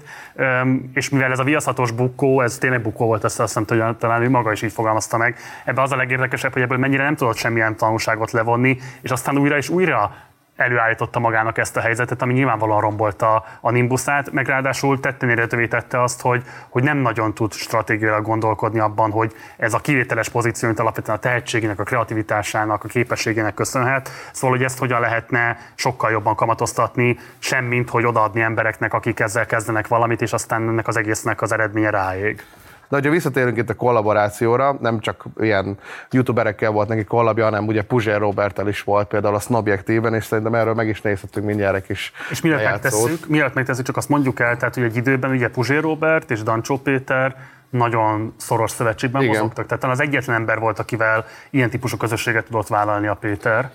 [0.95, 4.23] És mivel ez a viaszatos bukkó, ez tényleg bukkó volt, ezt azt hiszem, hogy talán
[4.23, 7.37] ő maga is így fogalmazta meg, ebben az a legérdekesebb, hogy ebből mennyire nem tudott
[7.37, 10.29] semmilyen tanulságot levonni, és aztán újra és újra
[10.61, 16.03] előállította magának ezt a helyzetet, ami nyilvánvalóan rombolta a Nimbusát, meg ráadásul tetten érhetővé tette
[16.03, 20.81] azt, hogy, hogy nem nagyon tud stratégiailag gondolkodni abban, hogy ez a kivételes pozíció, mint
[20.81, 24.11] alapvetően a tehetségének, a kreativitásának, a képességének köszönhet.
[24.33, 29.89] Szóval, hogy ezt hogyan lehetne sokkal jobban kamatoztatni, semmint, hogy odaadni embereknek, akik ezzel kezdenek
[29.89, 32.45] valamit, és aztán ennek az egésznek az eredménye ráég.
[32.91, 35.79] De hogyha visszatérünk itt a kollaborációra, nem csak ilyen
[36.11, 40.55] youtuberekkel volt neki kollabja, hanem ugye Puzsér Robertel is volt például a Snobjektíven, és szerintem
[40.55, 42.93] erről meg is nézhetünk mindjárt egy kis És mielőtt lejátszót.
[43.03, 46.43] megtesszük, mielőtt megtesszük, csak azt mondjuk el, tehát hogy egy időben ugye Puzsér Robert és
[46.43, 47.37] Dancsó Péter
[47.71, 49.35] nagyon szoros szövetségben Igen.
[49.35, 49.67] mozogtak.
[49.67, 53.71] Tehát az egyetlen ember volt, akivel ilyen típusú közösséget tudott vállalni a Péter.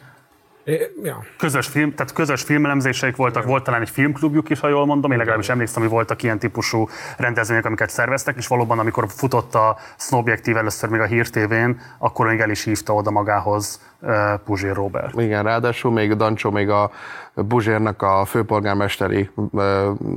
[1.03, 1.23] Ja.
[1.37, 5.17] Közös, film, tehát közös filmelemzéseik voltak, volt talán egy filmklubjuk is, ha jól mondom, én
[5.17, 10.57] legalábbis emlékszem, hogy voltak ilyen típusú rendezvények, amiket szerveztek, és valóban, amikor futott a Snobjektív
[10.57, 13.81] először még a Hír TV-n, akkor még el is hívta oda magához
[14.45, 15.21] Puzsér Robert.
[15.21, 16.91] Igen, ráadásul még Dancsó még a
[17.33, 19.29] Buzsérnak a főpolgármesteri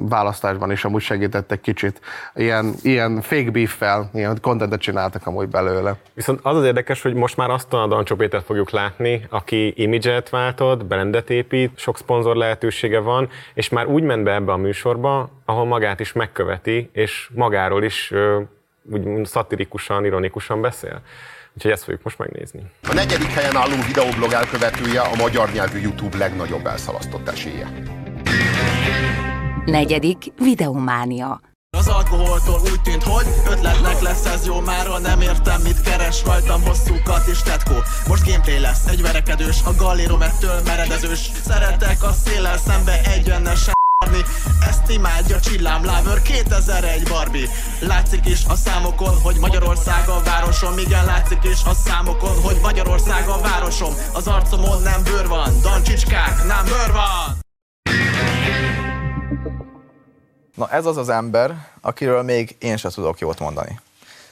[0.09, 2.01] választásban is amúgy segített egy kicsit.
[2.35, 5.96] Ilyen, ilyen fake beef-fel, ilyen contentet csináltak amúgy belőle.
[6.14, 10.31] Viszont az az érdekes, hogy most már azt a Dancsó Pétert fogjuk látni, aki imidzset
[10.31, 15.31] váltott, brandet épít, sok szponzor lehetősége van, és már úgy ment be ebbe a műsorba,
[15.44, 18.12] ahol magát is megköveti, és magáról is
[18.90, 21.01] úgy szatirikusan, ironikusan beszél.
[21.59, 22.62] Úgyhogy ezt fogjuk most megnézni.
[22.88, 27.68] A negyedik helyen álló videoblog elkövetője a magyar nyelvű YouTube legnagyobb elszalasztott esélye.
[29.64, 31.40] Negyedik Videománia.
[31.71, 36.62] Az alkoholtól úgy tűnt, hogy ötletnek lesz ez jó mára Nem értem, mit keres rajtam
[36.62, 37.75] hosszúkat és tetkó
[38.09, 43.78] Most gameplay lesz, egy verekedős, a gallérom ettől meredezős Szeretek a széllel szembe egyenesen
[44.12, 44.25] járni.
[44.68, 47.49] ezt imádja Csillám Láver 2001 Barbie
[47.81, 53.29] Látszik is a számokon, hogy Magyarország a városom Igen, látszik is a számokon, hogy Magyarország
[53.29, 57.37] a városom Az arcomon nem bőr van, dancsicskák, nem bőr van
[60.55, 63.81] Na ez az az ember, akiről még én sem tudok jót mondani.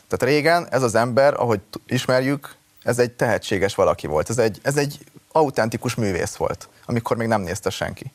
[0.09, 4.31] Tehát régen ez az ember, ahogy ismerjük, ez egy tehetséges valaki volt.
[4.31, 4.99] Ez egy, ez egy
[5.33, 8.12] autentikus művész volt, amikor még nem nézte senki.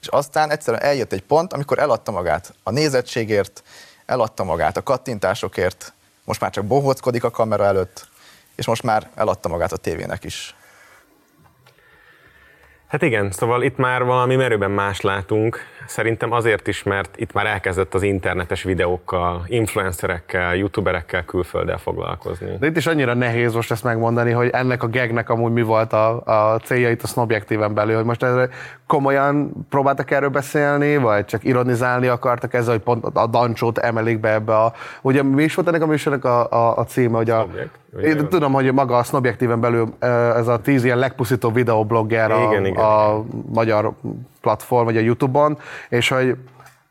[0.00, 3.62] És aztán egyszerűen eljött egy pont, amikor eladta magát a nézettségért,
[4.06, 5.92] eladta magát a kattintásokért,
[6.24, 8.08] most már csak bohóckodik a kamera előtt,
[8.56, 10.54] és most már eladta magát a tévének is.
[12.88, 15.58] Hát igen, szóval itt már valami merőben más látunk.
[15.86, 22.56] Szerintem azért is, mert itt már elkezdett az internetes videókkal, influencerekkel, youtuberekkel külfölddel foglalkozni.
[22.58, 25.92] De itt is annyira nehéz most ezt megmondani, hogy ennek a gagnek amúgy mi volt
[25.92, 26.22] a,
[26.52, 28.48] a célja itt a Snobjektíven belül, hogy most erre
[28.86, 34.32] komolyan próbáltak erről beszélni, vagy csak ironizálni akartak ezzel, hogy pont a dancsót emelik be
[34.32, 34.72] ebbe a...
[35.02, 37.46] Ugye mi is volt ennek a műsornak a, a, a címe, hogy a...
[38.02, 39.94] Én tudom, hogy maga a Snobjektíven belül
[40.36, 43.92] ez a tíz ilyen legpusztítóbb videoblogger a, Igen, igen, a magyar
[44.40, 46.36] platform, vagy a Youtube-on, és hogy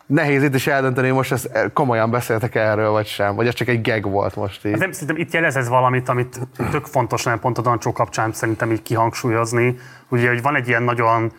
[0.05, 3.67] nehéz itt is eldönteni, hogy most ezt komolyan beszéltek erről, vagy sem, vagy ez csak
[3.67, 4.71] egy gag volt most így.
[4.71, 6.39] Hát nem, szerintem itt jelez ez valamit, amit
[6.71, 9.77] tök fontos lenne pont a Dancsó kapcsán szerintem így kihangsúlyozni.
[10.09, 11.31] Ugye, hogy van egy ilyen nagyon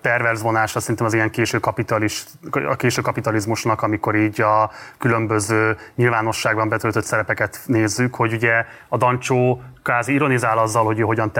[0.00, 6.68] perverz vonása szerintem az ilyen késő, kapitalis, a késő kapitalizmusnak, amikor így a különböző nyilvánosságban
[6.68, 11.32] betöltött szerepeket nézzük, hogy ugye a Dancsó kázi ironizál azzal, hogy ő hogyan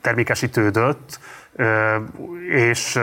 [0.00, 1.18] termékesítődött,
[2.50, 2.98] és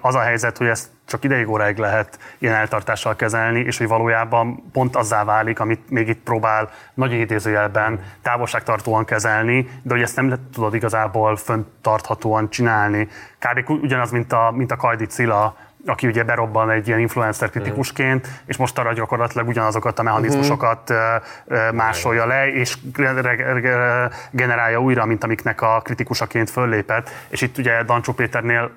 [0.00, 4.70] az a helyzet, hogy ezt csak ideig óráig lehet ilyen eltartással kezelni, és hogy valójában
[4.72, 10.34] pont azzá válik, amit még itt próbál nagy idézőjelben távolságtartóan kezelni, de hogy ezt nem
[10.52, 13.08] tudod igazából fönntarthatóan csinálni.
[13.38, 13.70] Kb.
[13.70, 18.56] ugyanaz, mint a, mint a Kajdi Cilla, aki ugye berobban egy ilyen influencer kritikusként, és
[18.56, 22.76] most arra gyakorlatilag ugyanazokat a mechanizmusokat ö, másolja le, és
[24.30, 27.10] generálja újra, mint amiknek a kritikusaként föllépett.
[27.28, 28.70] És itt ugye Dancsó Péternél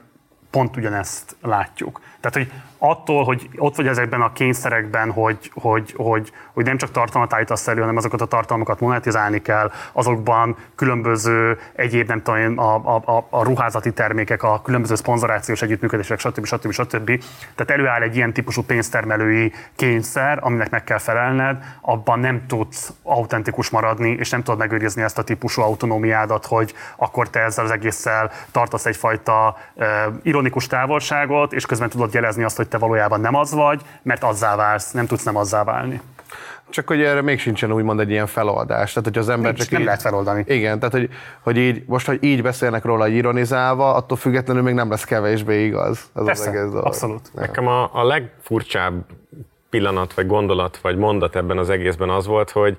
[0.49, 2.01] pont ugyanezt látjuk.
[2.19, 6.91] Tehát, hogy attól, hogy ott vagy ezekben a kényszerekben, hogy, hogy, hogy, hogy nem csak
[6.91, 12.57] tartalmat állítasz elő, hanem azokat a tartalmakat monetizálni kell, azokban különböző egyéb, nem tudom én,
[12.57, 16.45] a, a, a, a ruházati termékek, a különböző szponzorációs együttműködések, stb.
[16.45, 16.71] stb.
[16.71, 17.23] stb.
[17.55, 23.69] Tehát előáll egy ilyen típusú pénztermelői kényszer, aminek meg kell felelned, abban nem tudsz autentikus
[23.69, 28.31] maradni, és nem tudod megőrizni ezt a típusú autonómiádat, hogy akkor te ezzel az egésszel
[28.51, 29.85] tartasz egyfajta uh,
[30.21, 34.55] ironikus távolságot, és közben tudod jelezni azt, hogy te valójában nem az vagy, mert azzá
[34.55, 36.01] válsz, nem tudsz nem azzá válni.
[36.69, 38.93] Csak hogy erre még sincsen úgymond egy ilyen feloldás.
[38.93, 40.43] Tehát, hogy az ember Nincs, csak nem így, lehet feloldani.
[40.47, 41.09] Igen, tehát, hogy,
[41.41, 45.65] hogy így, most, hogy így beszélnek róla, így ironizálva, attól függetlenül még nem lesz kevésbé
[45.65, 45.97] igaz.
[45.97, 46.85] Ez az Persze, egész dolog.
[46.85, 47.33] abszolút.
[47.33, 49.05] Nekem a, a legfurcsább
[49.69, 52.77] pillanat, vagy gondolat, vagy mondat ebben az egészben az volt, hogy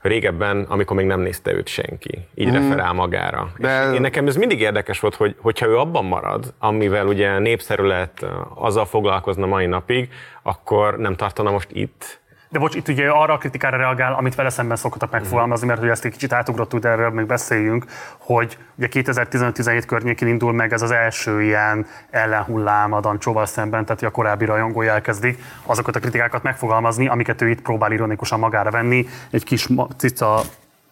[0.00, 2.52] régebben, amikor még nem nézte őt senki, így mm.
[2.52, 3.52] referál magára.
[3.58, 7.38] De- És én nekem ez mindig érdekes volt, hogy hogyha ő abban marad, amivel ugye
[7.38, 10.08] népszerű lett, azzal foglalkozna mai napig,
[10.42, 14.50] akkor nem tartana most itt, De bocs, itt ugye arra a kritikára reagál, amit vele
[14.50, 17.84] szemben szoktak megfogalmazni, mert hogy ezt egy kicsit átugrottuk, de erről még beszéljünk,
[18.18, 24.02] hogy ugye 2015-17 környékén indul meg ez az első ilyen ellenhullám a Dancsóval szemben, tehát
[24.02, 29.06] a korábbi rajongói elkezdik azokat a kritikákat megfogalmazni, amiket ő itt próbál ironikusan magára venni,
[29.30, 30.40] egy kis cica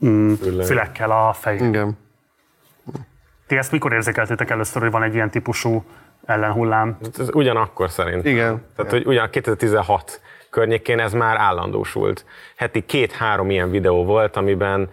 [0.06, 0.32] mm,
[0.64, 1.68] fülekkel a fején.
[1.68, 1.98] Igen.
[3.46, 5.84] Ti ezt mikor érzékeltétek először, hogy van egy ilyen típusú
[6.24, 6.98] ellenhullám?
[7.18, 8.32] Ez ugyanakkor szerintem.
[8.32, 8.62] Igen.
[8.76, 12.24] Tehát, hogy ugyan 2016 környékén ez már állandósult.
[12.56, 14.90] Heti két-három ilyen videó volt, amiben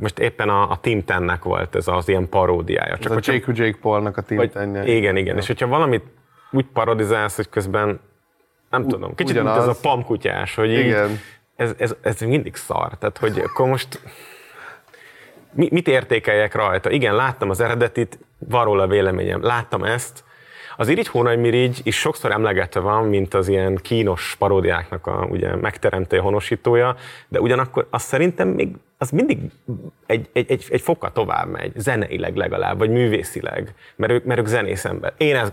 [0.00, 2.98] most éppen a, a Team Tennek volt ez az ilyen paródiája.
[2.98, 4.94] Csak a hogyha- Jake, Jake Paulnak a vagy, tintenje.
[4.94, 5.36] igen, igen.
[5.36, 6.04] És hogyha valamit
[6.50, 8.00] úgy parodizálsz, hogy közben
[8.70, 9.68] nem tudom, kicsit mint ugyanaz.
[9.68, 11.20] ez a pamkutyás, hogy így, Igen.
[11.56, 12.98] ez, ez, ez mindig szar.
[12.98, 14.00] Tehát, hogy akkor most
[15.52, 16.90] mi, mit értékeljek rajta?
[16.90, 19.42] Igen, láttam az eredetit, van róla véleményem.
[19.42, 20.24] Láttam ezt.
[20.76, 26.16] Az Irigy Hónagymirigy is sokszor emlegetve van, mint az ilyen kínos paródiáknak a ugye, megteremtő
[26.16, 26.96] honosítója,
[27.28, 29.38] de ugyanakkor azt szerintem még az mindig
[30.06, 34.46] egy, egy, egy, egy fokkal tovább megy, zeneileg legalább, vagy művészileg, mert ők, mert ők
[34.46, 35.12] zenész ember.
[35.16, 35.52] Én ezt,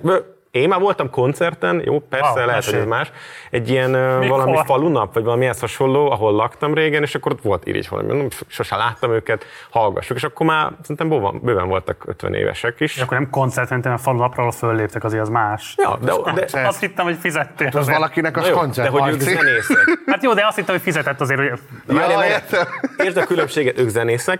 [0.53, 2.85] én már voltam koncerten, jó, persze, Ah, lehet, hogy ez mesélj.
[2.85, 3.11] más.
[3.49, 4.27] Egy ilyen Mikor?
[4.27, 8.17] valami falunap, vagy valami ehhez hasonló, ahol laktam régen, és akkor ott volt irigy valami.
[8.17, 12.95] Nem, Sose láttam őket, hallgassuk, és akkor már szerintem bőven, bőven voltak 50 évesek is.
[12.95, 15.73] És akkor nem koncertmentem a falunapra, ahol fölléptek, azért az más.
[15.77, 16.13] Ja, de,
[16.51, 17.67] de, azt hittem, hogy fizettél.
[17.67, 17.97] Az azért.
[17.97, 18.91] valakinek az jó, koncert.
[18.91, 19.99] de hogy ők zenészek.
[20.05, 22.67] Hát jó, de azt hittem, hogy fizetett azért, hogy De értem.
[22.97, 24.39] Értsd a különbséget, ők zenészek.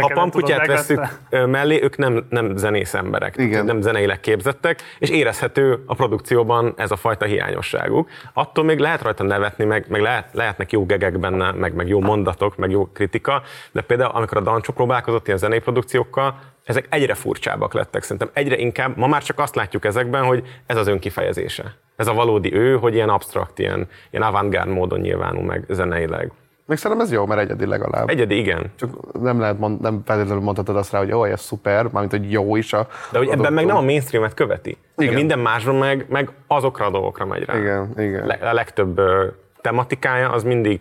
[0.00, 3.64] Ha tudod, veszük mellé, ők nem, nem zenész emberek, Igen.
[3.64, 8.08] nem zeneileg képzettek, és érezhető a produkcióban ez a fajta hiányosságuk.
[8.32, 12.00] Attól még lehet rajta nevetni, meg, meg lehet, lehetnek jó gegek benne, meg, meg jó
[12.00, 13.42] mondatok, meg jó kritika,
[13.72, 18.30] de például amikor a Dancsó próbálkozott ilyen zenei produkciókkal, ezek egyre furcsábbak lettek szerintem.
[18.32, 21.74] Egyre inkább, ma már csak azt látjuk ezekben, hogy ez az önkifejezése.
[21.96, 26.32] Ez a valódi ő, hogy ilyen abstrakt, ilyen, ilyen avantgárd módon nyilvánul meg zeneileg.
[26.70, 28.08] Még szerintem ez jó, mert egyedi legalább.
[28.08, 28.72] Egyedi, igen.
[28.76, 32.32] Csak nem lehet mond, nem feltétlenül mondhatod azt rá, hogy ó, ez szuper, mármint, hogy
[32.32, 34.76] jó is a De hogy ebben meg nem a mainstreamet követi.
[34.96, 35.14] De Igen.
[35.14, 37.58] minden másban meg, meg azokra a dolgokra megy rá.
[37.58, 38.26] Igen, igen.
[38.26, 39.26] Le, a legtöbb ö,
[39.60, 40.80] tematikája az mindig,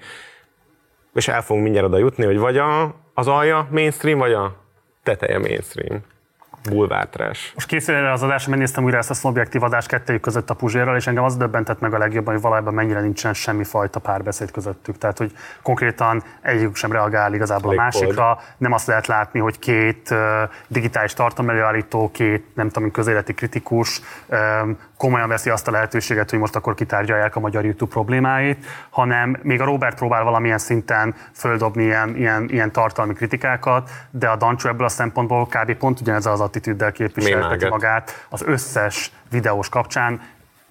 [1.14, 4.56] és el fogunk mindjárt oda jutni, hogy vagy a, az alja mainstream, vagy a
[5.04, 6.00] teteje mainstream.
[6.70, 7.52] Bulvártrás.
[7.56, 10.96] Most készül erre az adásra, megnéztem újra ezt a szubjektív adást kettőjük között a Puzsérral,
[10.96, 14.98] és engem az döbbentett meg a legjobban, hogy valójában mennyire nincsen semmi fajta párbeszéd közöttük.
[14.98, 15.32] Tehát, hogy
[15.64, 18.40] konkrétan egyikük sem reagál igazából a Elég másikra.
[18.58, 24.02] Nem azt lehet látni, hogy két ö, digitális tartalmelőállító, két nem tudom, közéleti kritikus
[24.98, 29.62] komolyan veszi azt a lehetőséget, hogy most akkor kitárgyalják a magyar YouTube problémáit, hanem még
[29.62, 34.86] a Robert próbál valamilyen szinten földobni ilyen, ilyen, ilyen tartalmi kritikákat, de a Dancsó ebből
[34.86, 35.74] a szempontból kb.
[35.74, 40.22] pont ugyanezzel az attitűddel képviselteti magát az összes videós kapcsán.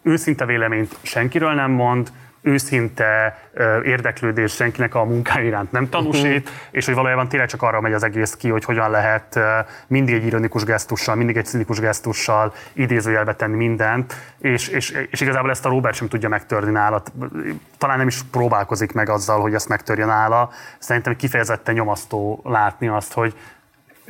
[0.02, 2.10] Őszinte véleményt senkiről nem mond,
[2.40, 3.38] őszinte
[3.84, 8.02] érdeklődés senkinek a munkája iránt nem tanúsít, és hogy valójában tényleg csak arra megy az
[8.02, 9.38] egész ki, hogy hogyan lehet
[9.86, 15.50] mindig egy ironikus gesztussal, mindig egy színikus gesztussal idézőjelbe tenni mindent, és, és, és igazából
[15.50, 17.02] ezt a Robert sem tudja megtörni nála.
[17.78, 20.50] Talán nem is próbálkozik meg azzal, hogy ezt megtörje nála.
[20.78, 23.34] Szerintem kifejezetten nyomasztó látni azt, hogy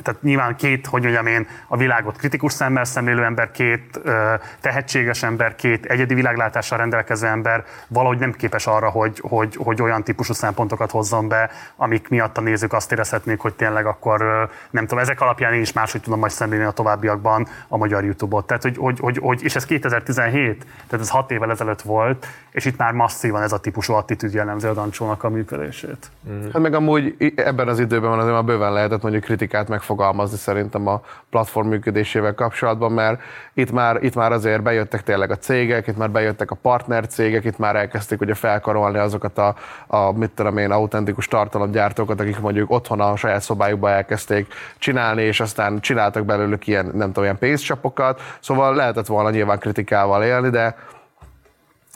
[0.03, 5.23] tehát nyilván két, hogy mondjam én, a világot kritikus szemmel szemlélő ember, két ö, tehetséges
[5.23, 10.33] ember, két egyedi világlátással rendelkező ember valahogy nem képes arra, hogy, hogy, hogy olyan típusú
[10.33, 15.21] szempontokat hozzon be, amik miatt a nézők azt érezhetnék, hogy tényleg akkor nem tudom, ezek
[15.21, 18.47] alapján én is máshogy tudom majd szemlélni a továbbiakban a magyar YouTube-ot.
[18.47, 22.65] Tehát, hogy, hogy, hogy, hogy, és ez 2017, tehát ez hat évvel ezelőtt volt, és
[22.65, 26.11] itt már masszívan ez a típusú attitűd jellemzi a Dancsónak a működését.
[26.53, 30.87] Hát meg amúgy ebben az időben van azért már bőven lehetett mondjuk kritikát megfogalmazni szerintem
[30.87, 33.21] a platform működésével kapcsolatban, mert
[33.53, 37.45] itt már, itt már azért bejöttek tényleg a cégek, itt már bejöttek a partner cégek,
[37.45, 39.55] itt már elkezdték ugye felkarolni azokat a,
[39.87, 45.39] a mit tudom én, autentikus tartalomgyártókat, akik mondjuk otthon a saját szobájukba elkezdték csinálni, és
[45.39, 50.75] aztán csináltak belőlük ilyen, nem tudom, ilyen pénzcsapokat, szóval lehetett volna nyilván kritikával élni, de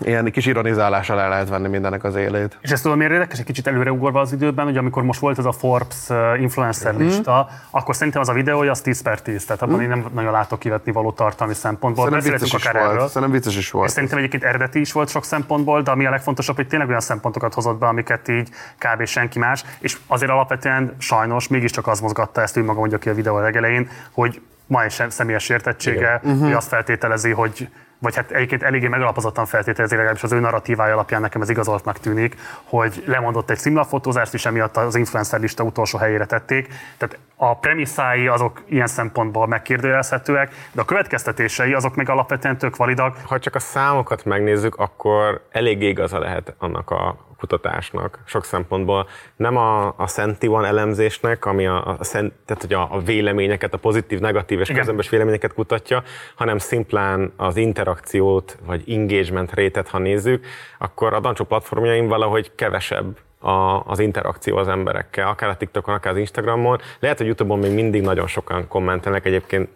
[0.03, 2.57] ilyen kis ironizálással el lehet venni mindennek az élét.
[2.61, 5.45] És ezt tudom, miért érdekes, egy kicsit előreugorva az időben, hogy amikor most volt ez
[5.45, 7.01] a Forbes influencer Mhm.
[7.03, 9.83] lista, akkor szerintem az a videója az 10 per 10, tehát abban Mhm.
[9.83, 12.05] én nem nagyon látok kivetni való tartalmi szempontból.
[12.09, 12.97] Szerintem vicces is akár erről.
[12.97, 13.07] volt.
[13.11, 13.87] Szerintem vicces is volt.
[13.87, 16.99] És szerintem egyébként eredeti is volt sok szempontból, de ami a legfontosabb, hogy tényleg olyan
[16.99, 19.05] szempontokat hozott be, amiket így kb.
[19.05, 23.13] senki más, és azért alapvetően sajnos mégiscsak az mozgatta ezt, ő maga mondja ki a
[23.13, 26.35] videó legelején, hogy ma is személyes értettsége, Igen.
[26.35, 26.55] ő Mhm.
[26.55, 27.69] azt feltételezi, hogy
[28.03, 32.35] vagy hát egyébként eléggé megalapozottan feltételezi, legalábbis az ő narratívája alapján nekem ez igazoltnak tűnik,
[32.63, 36.67] hogy lemondott egy szimlafotózást, és emiatt az influencer lista utolsó helyére tették.
[36.97, 43.17] Tehát a premisszái azok ilyen szempontból megkérdőjelezhetőek, de a következtetései azok meg alapvetően tök validak.
[43.25, 49.07] Ha csak a számokat megnézzük, akkor elég igaza lehet annak a kutatásnak sok szempontból.
[49.35, 53.77] Nem a, a Senti-van elemzésnek, ami a, a, szent, tehát, hogy a, a véleményeket, a
[53.77, 56.03] pozitív, negatív és közömbös véleményeket kutatja,
[56.35, 60.45] hanem szimplán az interakciót vagy engagement rétet, ha nézzük,
[60.77, 66.13] akkor a Dancsó platformjaim valahogy kevesebb a, az interakció az emberekkel, akár a TikTokon, akár
[66.13, 66.79] az Instagramon.
[66.99, 69.69] Lehet, hogy YouTube-on még mindig nagyon sokan kommentelnek, egyébként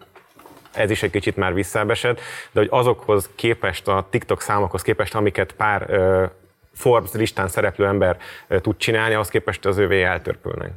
[0.72, 5.52] ez is egy kicsit már visszaesett, de hogy azokhoz képest, a TikTok számokhoz képest, amiket
[5.52, 6.24] pár ö,
[6.78, 8.16] Forbes listán szereplő ember
[8.48, 10.70] tud csinálni, ahhoz képest az övé eltörpülnek.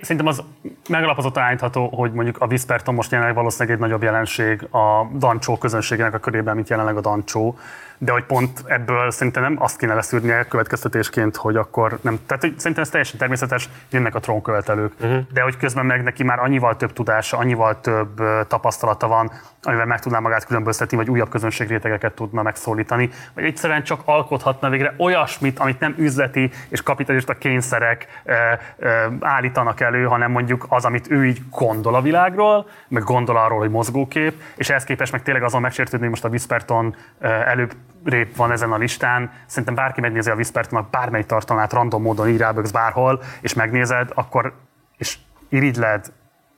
[0.00, 0.42] Szerintem az
[0.88, 6.14] megalapozottan állítható, hogy mondjuk a Whisperton most jelenleg valószínűleg egy nagyobb jelenség a Dancsó közönségének
[6.14, 7.58] a körében, mint jelenleg a Dancsó,
[7.98, 12.18] de hogy pont ebből szerintem nem azt kéne leszűrnie következtetésként, hogy akkor nem.
[12.26, 15.18] Tehát hogy szerintem ez teljesen természetes, jönnek a trónkövetelők, uh-huh.
[15.32, 19.30] de hogy közben meg neki már annyival több tudása, annyival több tapasztalata van,
[19.62, 24.94] amivel meg tudná magát különböztetni, vagy újabb közönségrétegeket tudna megszólítani, vagy egyszerűen csak alkothatna végre
[24.98, 28.32] olyasmit, amit nem üzleti és kapitalista kényszerek ö,
[28.76, 28.88] ö,
[29.20, 33.70] állítanak elő, hanem mondjuk az, amit ő így gondol a világról, meg gondol arról, hogy
[33.70, 38.36] mozgókép, és ehhez képest meg tényleg azon megsértődni, hogy most a Whisperton ö, előbb rép
[38.36, 39.32] van ezen a listán.
[39.46, 44.52] Szerintem bárki megnézi a Whispertonnak bármely tartalmát random módon így rábögsz bárhol, és megnézed, akkor
[44.96, 46.12] és irigyled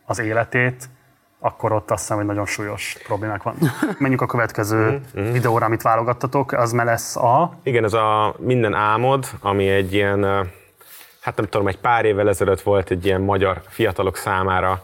[0.05, 0.89] az életét,
[1.39, 3.55] akkor ott azt hiszem, hogy nagyon súlyos problémák van.
[3.99, 7.59] Menjünk a következő videóra, amit válogattatok, az me lesz a...
[7.63, 10.23] Igen, ez a Minden álmod, ami egy ilyen,
[11.21, 14.83] hát nem tudom, egy pár évvel ezelőtt volt egy ilyen magyar fiatalok számára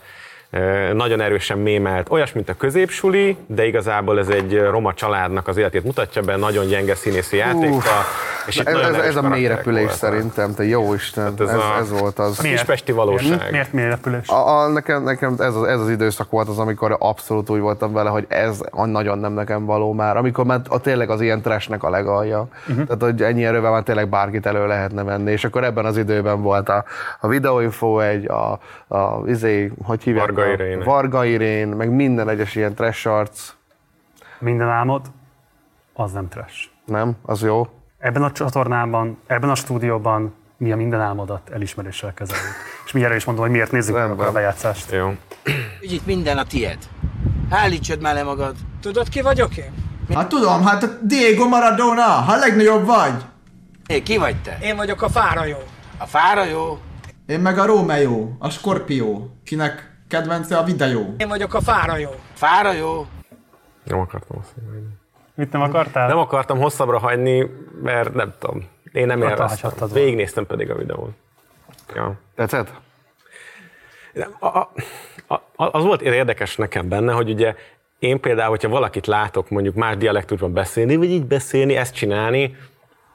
[0.92, 5.84] nagyon erősen mémelt, olyas, mint a középsuli, de igazából ez egy roma családnak az életét
[5.84, 8.04] mutatja be, nagyon gyenge színészi játékkal.
[8.46, 9.96] És ez, ez, ez a mélyrepülés voltak.
[9.98, 12.38] szerintem, te jó Isten, Hát ez ez, a- ez, volt az.
[12.38, 13.48] a kispesti valóság.
[13.50, 14.28] Miért mélyrepülés?
[14.28, 17.92] A, a, nekem, nekem ez, az, ez az időszak volt az, amikor abszolút úgy voltam
[17.92, 20.16] vele, hogy ez a nagyon nem nekem való már.
[20.16, 22.46] Amikor már a, tényleg az ilyen trashnek a legalja.
[22.68, 22.84] Uh-huh.
[22.86, 25.30] Tehát, hogy ennyi erővel már tényleg bárkit elő lehetne venni.
[25.30, 26.84] És akkor ebben az időben volt a,
[27.20, 28.58] a videóinfo egy, a,
[28.96, 30.26] a izé, hogy hívják?
[30.26, 30.82] Varga a- Irén.
[30.84, 33.52] Varga Irén, meg minden egyes ilyen trash arc.
[34.38, 35.00] Minden álmod,
[35.94, 36.56] az nem trash.
[36.84, 37.12] Nem?
[37.22, 37.66] Az jó?
[38.02, 42.46] Ebben a csatornában, ebben a stúdióban mi a minden álmodat elismeréssel kezeljük.
[42.86, 44.90] És mi erre is mondom, hogy miért nézzük meg a bejátszást.
[44.90, 45.06] Jó.
[45.82, 46.78] Úgy itt minden a tied.
[47.50, 48.56] Állítsad már le magad.
[48.80, 49.72] Tudod, ki vagyok én?
[50.14, 53.24] Hát tudom, hát Diego Maradona, ha legnagyobb vagy.
[53.86, 54.58] Hé, ki vagy te?
[54.62, 55.58] Én vagyok a fárajó.
[55.98, 56.78] A fára jó?
[57.26, 61.14] Én meg a Romeo, a Scorpio, kinek kedvence a videó.
[61.18, 62.10] Én vagyok a fárajó.
[62.34, 63.06] Fára jó?
[63.84, 65.00] Nem akartam azt mondani.
[65.42, 66.08] Mit nem akartál?
[66.08, 67.50] Nem akartam hosszabbra hagyni,
[67.82, 68.68] mert nem tudom.
[68.92, 69.88] Én nem élveztem.
[69.92, 71.10] Végignéztem pedig a videót.
[71.94, 72.14] Ja.
[72.34, 72.72] Tetszett?
[74.38, 74.70] A, a,
[75.26, 77.54] a, az volt érdekes nekem benne, hogy ugye
[77.98, 82.56] én például, hogyha valakit látok mondjuk más dialektusban beszélni, vagy így beszélni, ezt csinálni,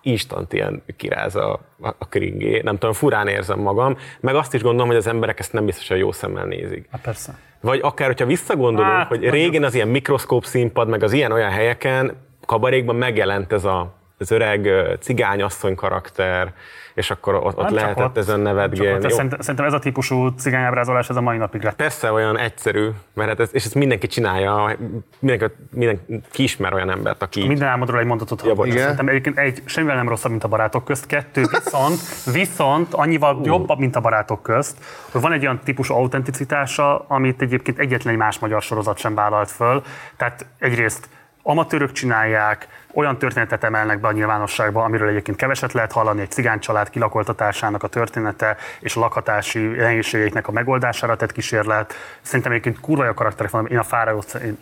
[0.02, 2.62] instant ilyen kiráz a, a, kringé.
[2.64, 5.98] Nem tudom, furán érzem magam, meg azt is gondolom, hogy az emberek ezt nem biztosan
[5.98, 6.88] jó szemmel nézik.
[6.92, 7.38] Hát persze.
[7.62, 12.18] Vagy akár, hogyha visszagondolunk, Hát, hogy régen az ilyen mikroszkóp színpad, meg az ilyen-olyan helyeken,
[12.46, 16.54] kabarékban megjelent ez a, az öreg cigányasszony karakter,
[16.98, 19.06] és akkor ott, ott lehetett ott, ezen nevetgélni.
[19.06, 19.12] ott.
[19.12, 21.76] Szerintem, szerintem ez a típusú cigányábrázolás ez a mai napig lett.
[21.76, 24.76] Persze olyan egyszerű, mert hát ez, és ezt mindenki csinálja,
[25.20, 27.48] mindenki, mindenki ismer olyan embert, aki...
[27.48, 28.68] Minden álmodról egy mondatot Ja, ja, bocs.
[28.68, 28.80] Igen.
[28.80, 31.06] Szerintem egyébként egy, semmivel nem rosszabb, mint a barátok közt.
[31.06, 32.00] Kettő, viszont,
[32.34, 34.78] viszont annyival jobb, mint a barátok közt,
[35.12, 39.52] hogy van egy olyan típusú autenticitása, amit egyébként egyetlen egy más magyar sorozat sem vállalt
[39.52, 39.84] föl.
[40.16, 41.10] Tehát egyrészt
[41.48, 46.90] amatőrök csinálják, olyan történetet emelnek be a nyilvánosságba, amiről egyébként keveset lehet hallani, egy cigáncsalád
[46.90, 51.94] kilakoltatásának a története és a lakhatási nehézségeiknek a megoldására tett kísérlet.
[52.22, 54.58] Szerintem egyébként kurva jó karakterek van, én a fáraót én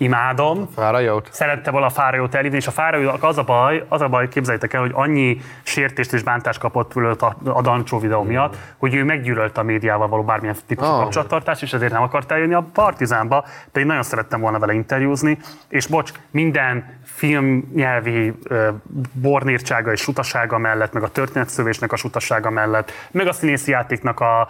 [0.00, 0.68] imádom, imádom.
[0.74, 1.28] Fárajót?
[1.32, 4.72] Szerette volna a fárajót elívni, és a fárajónak az a baj, az a baj, képzeljétek
[4.72, 9.04] el, hogy annyi sértést és bántást kapott fölött a, a Dancsó videó miatt, hogy ő
[9.04, 11.02] meggyűlölte a médiával való bármilyen típusú Oh.
[11.02, 15.86] kapcsolattartást, és ezért nem akart eljönni a Partizánba, pedig nagyon szerettem volna vele interjúzni, és
[15.86, 18.68] bocs, minden filmnyelvi ö,
[19.12, 24.48] bornírtsága és sutasága mellett, meg a történetszövésnek a sutasága mellett, meg a színészi játéknak a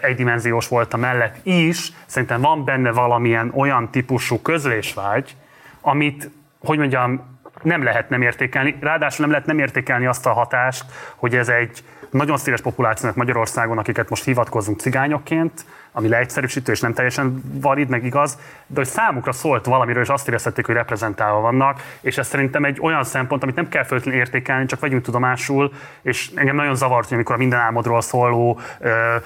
[0.00, 4.42] egydimenziós volt a mellett is, szerintem van benne valamilyen olyan típusú
[4.88, 5.36] közlésvágy,
[5.80, 8.76] amit, hogy mondjam, nem lehet nem értékelni.
[8.80, 10.84] Ráadásul nem lehet nem értékelni azt a hatást,
[11.16, 15.64] hogy ez egy nagyon széles populációnak Magyarországon, akiket most hivatkozunk cigányokként,
[15.98, 20.28] ami leegyszerűsítő és nem teljesen valid, meg igaz, de hogy számukra szólt valamiről, és azt
[20.28, 24.66] érezhették, hogy reprezentálva vannak, és ez szerintem egy olyan szempont, amit nem kell feltétlenül értékelni,
[24.66, 25.72] csak vegyünk tudomásul,
[26.02, 28.60] és engem nagyon zavart, hogy amikor a minden álmodról szóló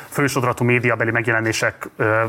[0.09, 1.89] fősodratú médiabeli megjelenések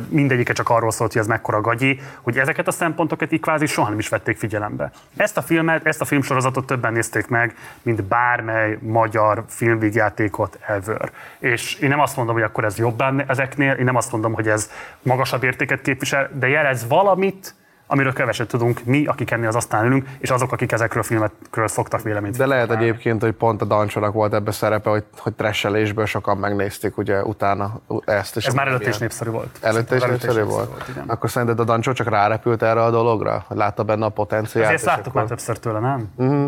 [0.09, 3.89] mindegyike csak arról szólt, hogy ez mekkora gagyi, hogy ezeket a szempontokat így kvázi soha
[3.89, 4.91] nem is vették figyelembe.
[5.15, 11.11] Ezt a filmet, ezt a filmsorozatot többen nézték meg, mint bármely magyar filmvígjátékot ever.
[11.39, 14.47] És én nem azt mondom, hogy akkor ez jobb ezeknél, én nem azt mondom, hogy
[14.47, 14.69] ez
[15.01, 17.55] magasabb értéket képvisel, de jelez valamit,
[17.87, 21.67] amiről keveset tudunk mi, akik ennél az asztalán ülünk, és azok, akik ezekről a filmekről
[21.67, 26.05] szoktak véleményt De lehet egyébként, hogy pont a Dancsónak volt ebbe szerepe, hogy, hogy tresselésből
[26.05, 28.35] sokan megnézték ugye utána ezt.
[28.35, 29.57] És Ez már előtte is népszerű volt.
[29.61, 30.85] Előtte is Ez népszerű volt?
[30.89, 31.03] igen.
[31.07, 33.45] Akkor szerinted a Dancsó csak rárepült erre a dologra?
[33.47, 34.65] Látta benne a potenciált?
[34.65, 36.09] Ezért láttuk akkor- már többször tőle, nem?
[36.15, 36.47] Mhm.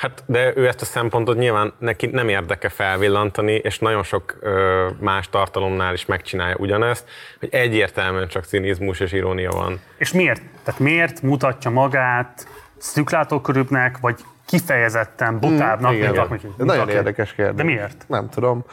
[0.00, 4.86] Hát, de ő ezt a szempontot nyilván neki nem érdeke felvillantani, és nagyon sok ö,
[5.00, 7.08] más tartalomnál is megcsinálja ugyanezt,
[7.40, 9.80] hogy egyértelműen csak cinizmus és irónia van.
[9.98, 10.42] És miért?
[10.64, 12.46] Tehát miért mutatja magát
[12.76, 16.26] szűklátókörűbbnek, vagy kifejezetten butábbnak, Mm, igen.
[16.30, 17.54] mint Nagyon érdekes kérdés.
[17.54, 18.04] De miért?
[18.08, 18.64] Nem tudom.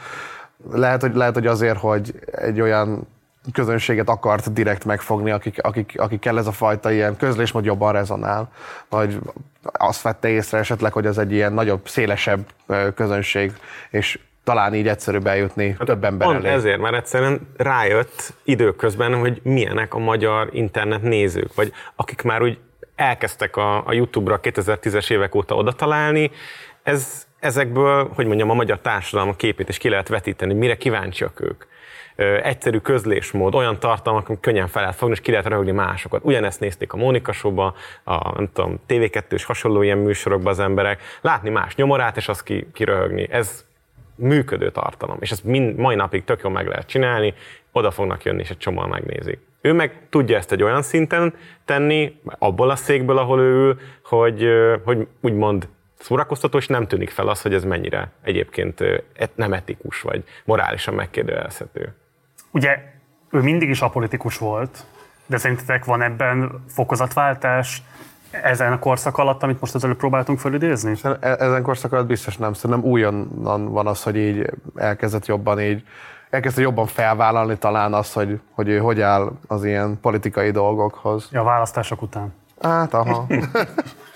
[0.72, 3.08] Lehet, hogy, lehet, hogy azért, hogy egy olyan
[3.52, 8.50] közönséget akart direkt megfogni, akik, akik, akikkel ez a fajta ilyen közlésmód jobban rezonál.
[8.88, 9.18] Vagy
[9.62, 12.46] azt vette észre esetleg, hogy ez egy ilyen nagyobb, szélesebb
[12.94, 13.52] közönség,
[13.90, 16.48] és talán így egyszerűbb eljutni több ember Hát elé.
[16.48, 22.58] ezért, mert egyszerűen rájött időközben, hogy milyenek a magyar internet nézők, vagy akik már úgy
[22.96, 26.30] elkezdtek a, a YouTube-ra 2010-es évek óta oda találni,
[26.82, 31.64] ez, ezekből, hogy mondjam, a magyar társadalom képét is ki lehet vetíteni, mire kíváncsiak ők.
[32.42, 36.24] Egyszerű közlésmód, olyan tartalmak, amik könnyen fel lehet fogni, és ki lehet röhögni másokat.
[36.24, 41.02] Ugyanezt nézték a Mónika Show-ba, a nem tudom, TV2 és hasonló ilyen műsorokban az emberek,
[41.20, 43.28] látni más nyomorát, és azt ki, kiröhögni.
[43.30, 43.64] Ez
[44.14, 47.34] működő tartalom, és ezt mind, mai napig tök jól meg lehet csinálni,
[47.72, 49.38] oda fognak jönni, és egy csomóan megnézik.
[49.60, 54.46] Ő meg tudja ezt egy olyan szinten tenni, abból a székből, ahol ő ül, hogy,
[54.84, 58.84] hogy úgymond szórakoztató, és nem tűnik fel az, hogy ez mennyire egyébként
[59.34, 61.94] nem etikus, vagy morálisan megkérdőjelezhető.
[62.50, 62.78] Ugye
[63.30, 64.84] ő mindig is apolitikus volt,
[65.26, 67.82] de szerintetek van ebben fokozatváltás
[68.30, 70.94] ezen a korszak alatt, amit most az előbb próbáltunk fölidézni?
[71.02, 72.52] E- Ezen korszak alatt biztos nem.
[72.52, 75.84] Szerintem újonnan van az, hogy így elkezdett jobban így
[76.30, 81.28] elkezdte jobban felvállalni talán azt, hogy, hogy ő hogy áll az ilyen politikai dolgokhoz.
[81.32, 82.34] Ja, a választások után.
[82.60, 83.26] Hát, aha.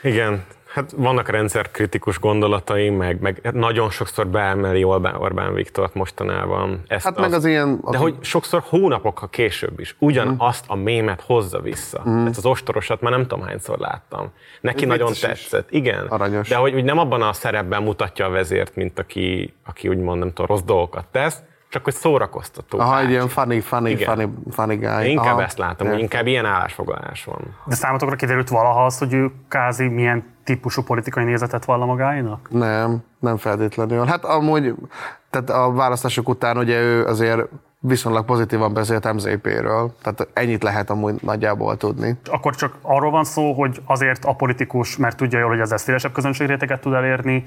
[0.02, 6.82] Igen, hát vannak rendszerkritikus gondolatai, meg, meg nagyon sokszor beemeli Orbán, Orbán Viktort mostanában.
[6.86, 11.60] Ezt Hát meg az ilyen- De hogy sokszor hónapokkal később is ugyanazt a mémet hozza
[11.60, 12.00] vissza.
[12.04, 12.26] Mhm.
[12.26, 14.30] Ez az ostorosat már nem tudom hányszor láttam.
[14.60, 15.48] Neki Ez nagyon vicces is.
[15.48, 15.70] tetszett.
[15.70, 16.06] Igen.
[16.06, 16.48] Aranyos.
[16.48, 20.28] De hogy úgy nem abban a szerepben mutatja a vezért, mint aki, aki úgymond nem
[20.28, 22.78] tudom, rossz dolgokat tesz, csak hogy szórakoztató.
[22.78, 24.14] Aha, egy ilyen funny, funny, Igen.
[24.16, 25.04] funny, funny guy.
[25.04, 25.42] Én inkább Aha.
[25.42, 27.56] ezt látom, hogy inkább ilyen állásfoglalás van.
[27.66, 32.48] De számotokra kiderült valaha az, hogy ő kázi milyen típusú politikai nézetet vall a magáénak?
[32.50, 34.04] Nem, nem feltétlenül.
[34.04, 34.74] Hát amúgy,
[35.30, 37.48] tehát a választások után ugye ő azért
[37.84, 42.18] viszonylag pozitívan beszélt MZP-ről, tehát ennyit lehet amúgy nagyjából tudni.
[42.30, 46.12] Akkor csak arról van szó, hogy azért a politikus, mert tudja jól, hogy ezzel szélesebb
[46.12, 47.44] közönségréteget tud elérni,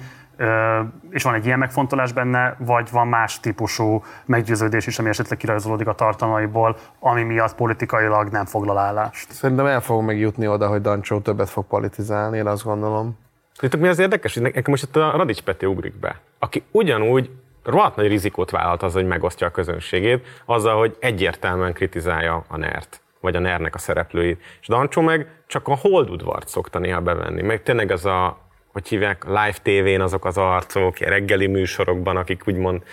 [1.09, 5.87] és van egy ilyen megfontolás benne, vagy van más típusú meggyőződés is, ami esetleg kirajzolódik
[5.87, 9.31] a tartalmaiból, ami miatt politikailag nem foglal állást.
[9.31, 13.17] Szerintem el fogunk még jutni oda, hogy Dancsó többet fog politizálni, én azt gondolom.
[13.53, 14.33] Tudjátok, mi az érdekes?
[14.33, 17.29] Hogy nekem most itt a Radics Peti ugrik be, aki ugyanúgy
[17.65, 23.01] rohadt nagy rizikót vállalt az, hogy megosztja a közönségét, azzal, hogy egyértelműen kritizálja a NERT,
[23.19, 24.41] vagy a NER-nek a szereplőit.
[24.61, 28.37] És Dancsó meg csak a holdudvart szokta néha bevenni, meg tényleg az a,
[28.71, 32.83] hogy hívják, live tévén azok az arcok, reggeli műsorokban, akik úgymond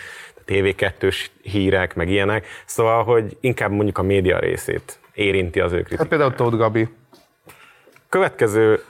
[0.47, 2.47] TV2-s hírek, meg ilyenek.
[2.65, 5.99] Szóval, hogy inkább mondjuk a média részét érinti az ő kritikát.
[5.99, 6.89] Hát például Tóth Gabi.
[8.09, 8.81] Következő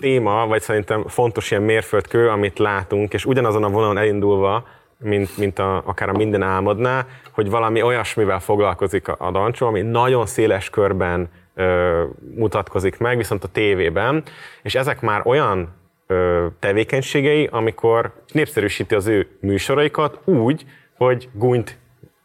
[0.00, 4.66] téma, vagy szerintem fontos ilyen mérföldkő, amit látunk, és ugyanazon a vonalon elindulva,
[4.98, 9.82] mint, mint a, akár a minden álmodná, hogy valami olyasmivel foglalkozik a, a Dancsó, ami
[9.82, 14.22] nagyon széles körben ö, mutatkozik meg, viszont a tévében,
[14.62, 15.68] és ezek már olyan
[16.06, 20.64] ö, tevékenységei, amikor népszerűsíti az ő műsoraikat úgy,
[20.96, 21.78] hogy gúnyt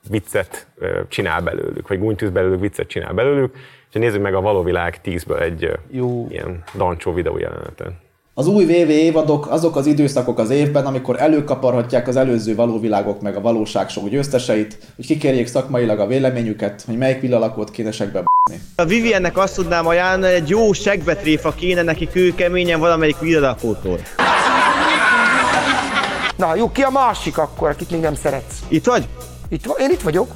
[0.09, 3.55] viccet ö, csinál belőlük, vagy gúnytűz belőlük, viccet csinál belőlük,
[3.89, 6.27] és nézzük meg a való világ 10-ből egy Jó.
[6.29, 7.91] ilyen dancsó videó jelenetet.
[8.35, 13.35] Az új VV évadok azok az időszakok az évben, amikor előkaparhatják az előző valóvilágok meg
[13.35, 18.59] a valóságshow győzteseit, hogy kikérjék szakmailag a véleményüket, hogy melyik villalakót kéne segbe b***ni.
[18.75, 23.99] A Viviennek azt tudnám ajánlani, egy jó segbetréfa kéne neki kőkeményen valamelyik villalakótól.
[26.35, 28.59] Na jó, ki a másik akkor, akit még nem szeretsz?
[28.67, 29.07] Itt vagy?
[29.49, 30.31] Itt, va- én itt vagyok.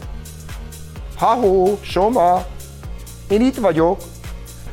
[1.18, 2.46] Ha-hó, Soma.
[3.30, 3.98] Én itt vagyok.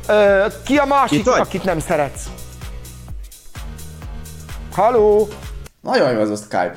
[0.07, 1.39] Ö, ki a másik, Itt vagy?
[1.39, 2.23] akit nem szeretsz?
[4.75, 5.27] Haló?
[5.81, 6.75] Nagyon jó ez a Skype.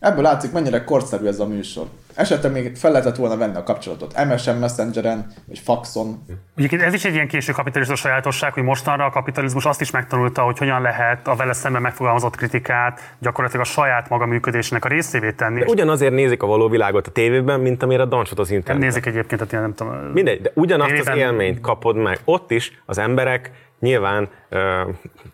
[0.00, 1.84] Ebből látszik, mennyire korszerű ez a műsor.
[2.14, 6.24] Esetleg még fel lehetett volna venni a kapcsolatot MSN Messengeren, vagy faxon.
[6.56, 10.42] Egyébként ez is egy ilyen késő kapitalizmus sajátosság, hogy mostanra a kapitalizmus azt is megtanulta,
[10.42, 15.32] hogy hogyan lehet a vele szemben megfogalmazott kritikát gyakorlatilag a saját maga működésének a részévé
[15.32, 15.58] tenni.
[15.58, 18.88] De ugyanazért nézik a való világot a tévében, mint amire a dancsot az Nem interneten.
[18.88, 19.94] nézik egyébként, tehát ilyen nem tudom.
[20.12, 22.18] Mindegy, de ugyanazt az tévében- élményt kapod meg.
[22.24, 23.50] Ott is az emberek
[23.84, 24.28] nyilván,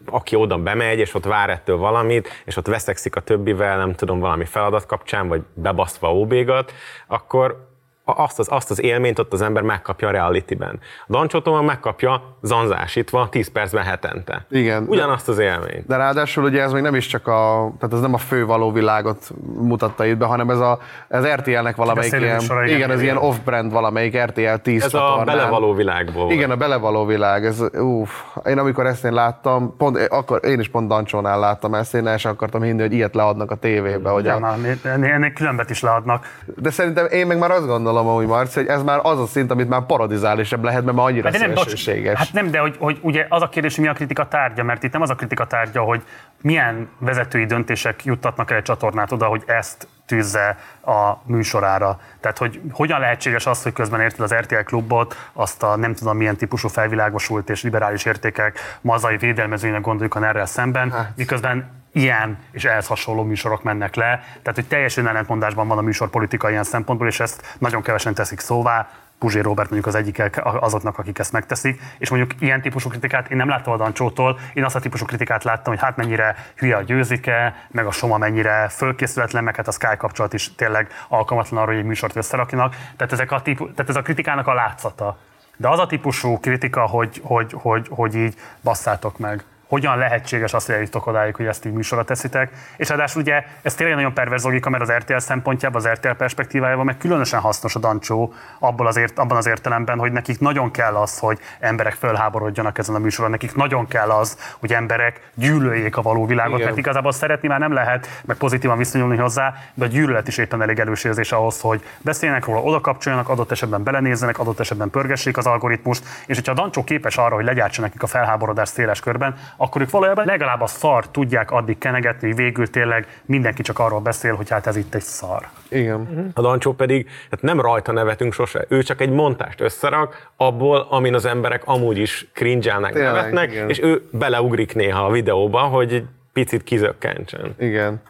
[0.06, 4.18] aki oda bemegy, és ott vár ettől valamit, és ott veszekszik a többivel, nem tudom,
[4.18, 6.72] valami feladat kapcsán, vagy bebasztva óbégat,
[7.06, 7.69] akkor
[8.16, 10.78] azt az, azt az élményt ott az ember megkapja a realityben.
[11.06, 14.44] A Dancsóton megkapja zanzásítva 10 percben hetente.
[14.50, 14.84] Igen.
[14.88, 15.86] Ugyanazt az élményt.
[15.86, 18.72] De ráadásul ugye ez még nem is csak a, tehát ez nem a fő való
[18.72, 22.76] világot mutatta itt be, hanem ez a, ez RTL-nek valamelyik ilyen, műsora, igen.
[22.76, 25.24] igen, ez ilyen off-brand valamelyik RTL 10 Ez a csatornán.
[25.36, 26.30] belevaló világból.
[26.32, 27.44] Igen, a belevaló világ.
[27.44, 28.10] Ez, uff,
[28.46, 32.16] én amikor ezt én láttam, pont, akkor én is pont Dancsónál láttam ezt, én el
[32.16, 34.10] sem akartam hinni, hogy ilyet leadnak a tévébe.
[34.10, 34.76] Hogy Ja, a, na, ennél,
[35.12, 36.26] ennél különbet is leadnak.
[36.56, 39.50] de szerintem én meg már azt gondolom, hogy Marci, hogy ez már az a szint,
[39.50, 42.18] amit már paradizálisabb lehet, mert már annyira Hát de nem, szélsőséges.
[42.18, 44.82] hát nem, de hogy, hogy ugye az a kérdés, hogy mi a kritika tárgya, mert
[44.82, 46.02] itt nem az a kritika tárgya, hogy
[46.42, 52.00] milyen vezetői döntések juttatnak el egy csatornát oda, hogy ezt tűzze a műsorára.
[52.20, 56.16] Tehát, hogy hogyan lehetséges az, hogy közben érted az RTL klubot, azt a nem tudom
[56.16, 61.12] milyen típusú felvilágosult és liberális értékek mazai védelmezőinek gondoljuk a erre szemben, hát.
[61.16, 64.24] miközben ilyen és ehhez hasonló műsorok mennek le.
[64.42, 68.40] Tehát, hogy teljesen ellentmondásban van a műsor politika ilyen szempontból, és ezt nagyon kevesen teszik
[68.40, 68.88] szóvá.
[69.18, 73.36] Puzsé Robert mondjuk az egyik azoknak, akik ezt megteszik, és mondjuk ilyen típusú kritikát én
[73.36, 76.82] nem láttam a Dancsótól, én azt a típusú kritikát láttam, hogy hát mennyire hülye a
[76.82, 81.70] győzike, meg a Soma mennyire fölkészületlen, meg hát a Sky kapcsolat is tényleg alkalmatlan arra,
[81.70, 82.76] hogy egy műsort összerakjanak.
[82.96, 85.18] Tehát, ezek a típu, tehát ez a kritikának a látszata.
[85.56, 90.66] De az a típusú kritika, hogy, hogy, hogy, hogy így basszátok meg, hogyan lehetséges azt,
[90.66, 92.52] hogy eljutok odáig, hogy ezt így műsorra teszitek.
[92.76, 96.84] És ráadásul ugye ez tényleg nagyon perverz logika, mert az RTL szempontjában, az RTL perspektívájában
[96.84, 100.94] meg különösen hasznos a Dancsó abban az, ért, abban az értelemben, hogy nekik nagyon kell
[100.94, 106.02] az, hogy emberek fölháborodjanak ezen a műsoron, nekik nagyon kell az, hogy emberek gyűlöljék a
[106.02, 106.66] való világot, Igen.
[106.66, 110.62] mert igazából szeretni már nem lehet, meg pozitívan viszonyulni hozzá, de a gyűlölet is éppen
[110.62, 115.36] elég erős érzés ahhoz, hogy beszéljenek róla, oda kapcsoljanak, adott esetben belenézzenek, adott esetben pörgessék
[115.36, 119.36] az algoritmust, és hogyha a Dancsó képes arra, hogy legyártsa nekik a felháborodást széles körben,
[119.62, 124.00] akkor ők valójában legalább a szar tudják addig kenegetni, hogy végül tényleg mindenki csak arról
[124.00, 125.48] beszél, hogy hát ez itt egy szar.
[125.68, 126.30] Igen.
[126.34, 131.14] A Dancsó pedig hát nem rajta nevetünk sose, ő csak egy montást összerak abból, amin
[131.14, 133.68] az emberek amúgy is cringe-elnek, nevetnek, igen.
[133.68, 137.54] és ő beleugrik néha a videóba, hogy egy picit kizökkentsen.
[137.58, 138.00] Igen.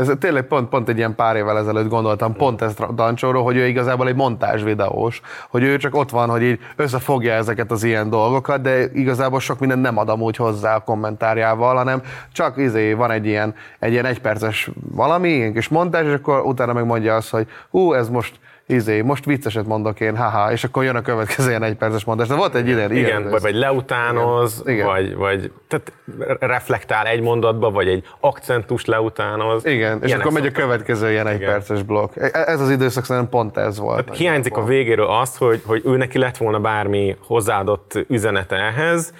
[0.00, 3.66] Ez tényleg pont, pont egy ilyen pár évvel ezelőtt gondoltam pont ezt Dancsóról, hogy ő
[3.66, 8.10] igazából egy montázs videós, hogy ő csak ott van, hogy így összefogja ezeket az ilyen
[8.10, 13.10] dolgokat, de igazából sok minden nem ad amúgy hozzá a kommentárjával, hanem csak izé van
[13.10, 17.46] egy ilyen, egy ilyen egyperces valami, kis montázs, és akkor utána meg mondja azt, hogy
[17.70, 18.38] hú, ez most
[18.70, 22.28] izé, most vicceset mondok én, haha, és akkor jön a következő ilyen egyperces montás.
[22.28, 24.86] De volt egy ilyen, ilyen Igen, vagy, vagy leutánoz, Igen.
[24.86, 25.92] Vagy, vagy tehát
[26.40, 29.64] reflektál egy mondatba, vagy egy akcentus leutánoz.
[29.64, 32.16] Igen, és akkor megy a következő ilyen egyperces blokk.
[32.16, 34.04] E- Ez az időszak szerintem pont ez volt.
[34.04, 39.14] Tehát hiányzik a végéről az, hogy, hogy ő neki lett volna bármi hozzáadott üzenete ehhez,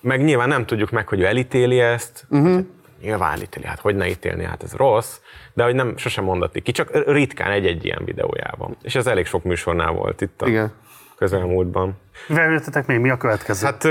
[0.00, 2.60] meg nyilván nem tudjuk meg, hogy ő elítéli ezt, Uh-huh.
[3.02, 5.18] nyilván elítéli, hát hogy ne ítélni, hát ez rossz,
[5.60, 8.76] de hogy nem sosem mondati ki, csak ritkán egy-egy ilyen videójában.
[8.82, 10.72] És ez elég sok műsornál volt itt a Igen.
[11.16, 12.00] közelmúltban.
[12.26, 13.66] Mivel ültetek még, mi a következő?
[13.66, 13.88] Hát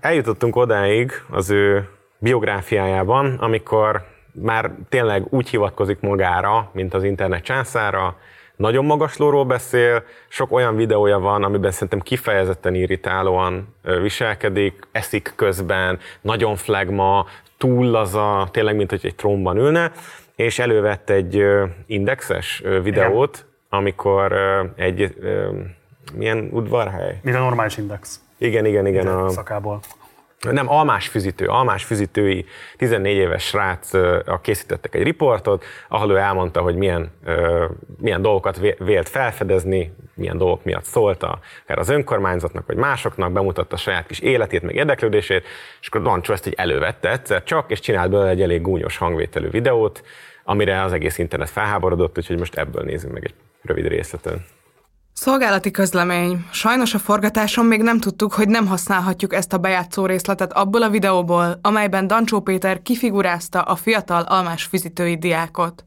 [0.00, 8.16] eljutottunk odáig az ő biográfiájában, amikor már tényleg úgy hivatkozik magára, mint az internet császára,
[8.56, 16.56] nagyon magaslóról beszél, sok olyan videója van, amiben szerintem kifejezetten irritálóan viselkedik, eszik közben, nagyon
[16.56, 17.26] flagma,
[17.60, 19.92] túl laza, tényleg, mint hogy egy trónban ülne,
[20.40, 21.44] és elővett egy
[21.86, 25.14] indexes videót, amikor ö, egy,
[26.14, 27.18] milyen udvarhely?
[27.22, 28.20] Mire normális index?
[28.38, 29.06] Igen, igen, igen.
[29.06, 29.80] A, szakából.
[30.50, 32.44] nem, almás füzítő, almás füzítői
[32.76, 33.90] 14 éves srác
[34.42, 37.10] készítettek egy riportot, ahol ő elmondta, hogy milyen,
[37.98, 43.74] milyen dolgokat vé- vélt felfedezni, milyen dolgok miatt szólt akár az önkormányzatnak, vagy másoknak, bemutatta
[43.74, 45.44] a saját kis életét, meg érdeklődését,
[45.80, 49.50] és akkor Dancsó ezt így elővette egyszer csak, és csinált belőle egy elég gúnyos hangvételű
[49.50, 50.02] videót,
[50.44, 54.44] amire az egész internet felháborodott, úgyhogy most ebből nézzünk meg egy rövid részleten.
[55.12, 56.46] Szolgálati közlemény.
[56.52, 60.90] Sajnos a forgatáson még nem tudtuk, hogy nem használhatjuk ezt a bejátszó részletet abból a
[60.90, 65.84] videóból, amelyben Dancsó Péter kifigurázta a fiatal almás fizetői diákot.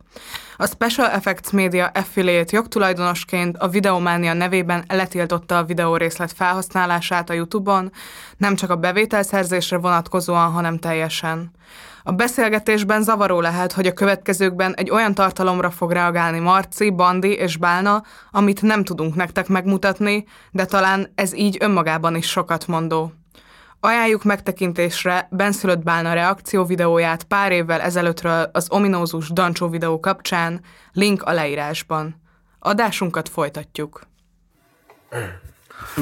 [0.58, 7.91] A Special Effects Media affiliate jogtulajdonosként a Videománia nevében letiltotta a videórészlet felhasználását a YouTube-on,
[8.38, 11.51] nem csak a bevételszerzésre vonatkozóan, hanem teljesen.
[12.04, 17.58] A beszélgetésben zavaró lehet, hogy a következőkben egy olyan tartalomra fog reagálni Marci, Bandi és
[17.58, 23.12] Bálna, amit nem tudunk nektek megmutatni, de talán ez így önmagában is sokat mondó.
[23.86, 30.61] Ajánljuk megtekintésre benszülött Bálna reakció videóját pár évvel ezelőttről az ominózus Dancsó videó kapcsán,
[30.91, 32.21] link a leírásban.
[32.59, 34.01] Adásunkat folytatjuk.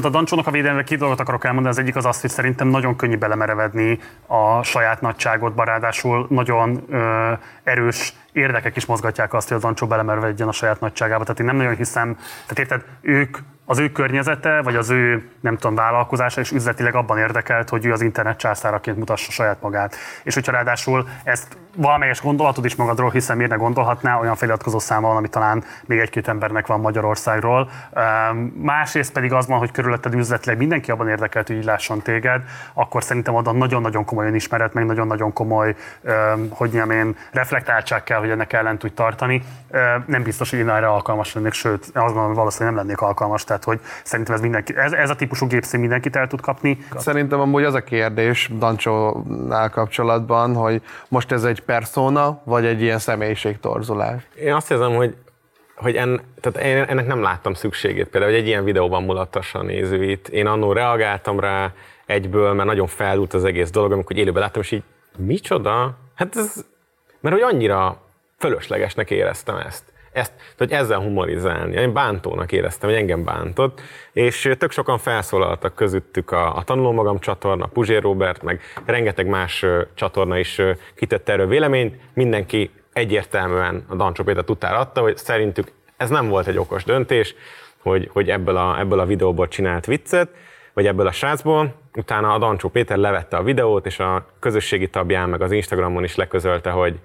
[0.04, 1.76] A Dancsónak a védelme két dolgot akarok elmondani.
[1.76, 7.32] Az egyik az az, hogy szerintem nagyon könnyű belemerevedni a saját nagyságot, ráadásul nagyon ö,
[7.64, 11.24] erős érdekek is mozgatják azt, hogy a Dancsó belemervedjen a saját nagyságába.
[11.24, 12.16] Tehát én nem nagyon hiszem,
[12.48, 13.38] tehát érted, ők
[13.72, 17.92] az ő környezete, vagy az ő, nem tudom, vállalkozása és üzletileg abban érdekelt, hogy ő
[17.92, 19.96] az internet császáraként mutassa saját magát.
[20.24, 25.08] És hogyha ráadásul ezt valamelyes gondolatod is magadról, hiszen miért ne gondolhatná, olyan feliratkozó száma
[25.08, 27.70] van, ami talán még egy-két embernek van Magyarországról.
[28.62, 32.42] Másrészt pedig az van, hogy körülötted üzletileg mindenki abban érdekelt, hogy így lásson téged,
[32.74, 35.76] akkor szerintem oda nagyon-nagyon komoly önismeret, meg nagyon-nagyon komoly,
[36.50, 39.44] hogy mondjam én, reflektáltság kell, hogy ennek ellen tudj tartani.
[40.06, 43.44] Nem biztos, hogy én erre alkalmas lennék, sőt, azt gondolom, hogy valószínűleg nem lennék alkalmas,
[43.44, 46.78] tehát hogy szerintem ez, mindenki, ez, ez a típusú gépszín mindenkit el tud kapni.
[46.96, 53.00] Szerintem amúgy az a kérdés Dancsónál kapcsolatban, hogy most ez egy persona, vagy egy ilyen
[53.00, 54.28] személyiségtorzulás?
[54.36, 55.16] Én azt érzem, hogy
[55.76, 59.64] hogy en, tehát én ennek nem láttam szükségét, például, hogy egy ilyen videóban mulattassa a
[59.64, 60.28] nézőit.
[60.28, 61.74] Én annól reagáltam rá
[62.06, 64.84] egyből, mert nagyon felült az egész dolog, amikor élőben láttam, és így
[65.18, 65.98] micsoda?
[66.16, 66.66] Hát ez,
[67.20, 68.02] mert hogy annyira
[68.38, 69.84] fölöslegesnek éreztem ezt.
[70.12, 71.76] Ezt, hogy ezzel humorizálni.
[71.76, 73.82] Én bántónak éreztem, hogy engem bántott,
[74.12, 79.66] és tök sokan felszólaltak közöttük a, a Tanuló Magam csatorna, Puzsér Robert, meg rengeteg más
[79.94, 80.62] csatorna is
[80.96, 81.96] kitette erről véleményt.
[82.14, 87.36] Mindenki egyértelműen a Dancsó Péter utára adta, hogy szerintük ez nem volt egy okos döntés,
[87.78, 90.30] hogy, hogy ebből, a, ebből a videóból csinált viccet,
[90.74, 91.74] vagy ebből a srácból.
[91.96, 96.16] Utána a Dancsó Péter levette a videót, és a közösségi tabján, meg az Instagramon is
[96.16, 97.00] leközölte, hogy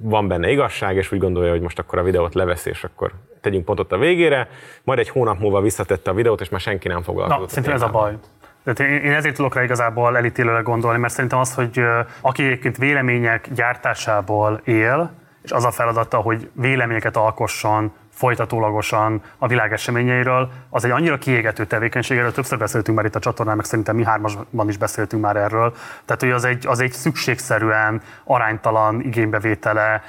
[0.00, 3.64] van benne igazság, és úgy gondolja, hogy most akkor a videót levesz, és akkor tegyünk
[3.64, 4.48] pontot a végére.
[4.84, 7.40] Majd egy hónap múlva visszatette a videót, és már senki nem foglalkozott.
[7.40, 8.16] Na, szerintem ez a baj.
[8.64, 11.80] Tehát én ezért tudok rá igazából elítélőleg gondolni, mert szerintem az, hogy
[12.20, 15.10] aki egyébként vélemények gyártásából él,
[15.42, 21.64] és az a feladata, hogy véleményeket alkosson, folytatólagosan a világ eseményeiről, az egy annyira kiégető
[21.66, 25.36] tevékenység, erről többször beszéltünk már itt a csatornán, meg szerintem mi hármasban is beszéltünk már
[25.36, 25.74] erről.
[26.04, 30.02] Tehát, hogy az egy, az egy szükségszerűen aránytalan igénybevétele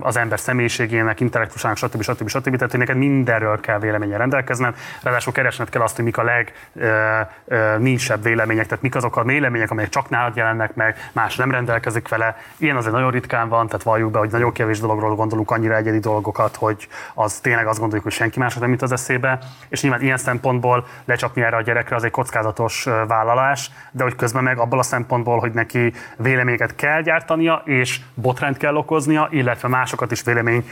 [0.00, 2.02] az ember személyiségének, intellektusának, stb.
[2.02, 2.28] stb.
[2.28, 2.54] stb.
[2.56, 6.24] Tehát, hogy neked mindenről kell véleménye rendelkezned, ráadásul keresned kell azt, hogy mik a
[7.46, 12.08] legnincsebb vélemények, tehát mik azok a vélemények, amelyek csak nálad jelennek meg, más nem rendelkezik
[12.08, 12.36] vele.
[12.56, 15.98] Ilyen azért nagyon ritkán van, tehát valljuk be, hogy nagyon kevés dologról gondolunk annyira egyedi
[15.98, 19.38] dolgokat, hogy az tényleg azt gondoljuk, hogy senki máshoz nem jut az eszébe,
[19.68, 24.42] és nyilván ilyen szempontból lecsapni erre a gyerekre az egy kockázatos vállalás, de hogy közben
[24.42, 30.10] meg abból a szempontból, hogy neki véleményeket kell gyártania, és botrányt kell okoznia, illetve másokat
[30.10, 30.70] is vélemény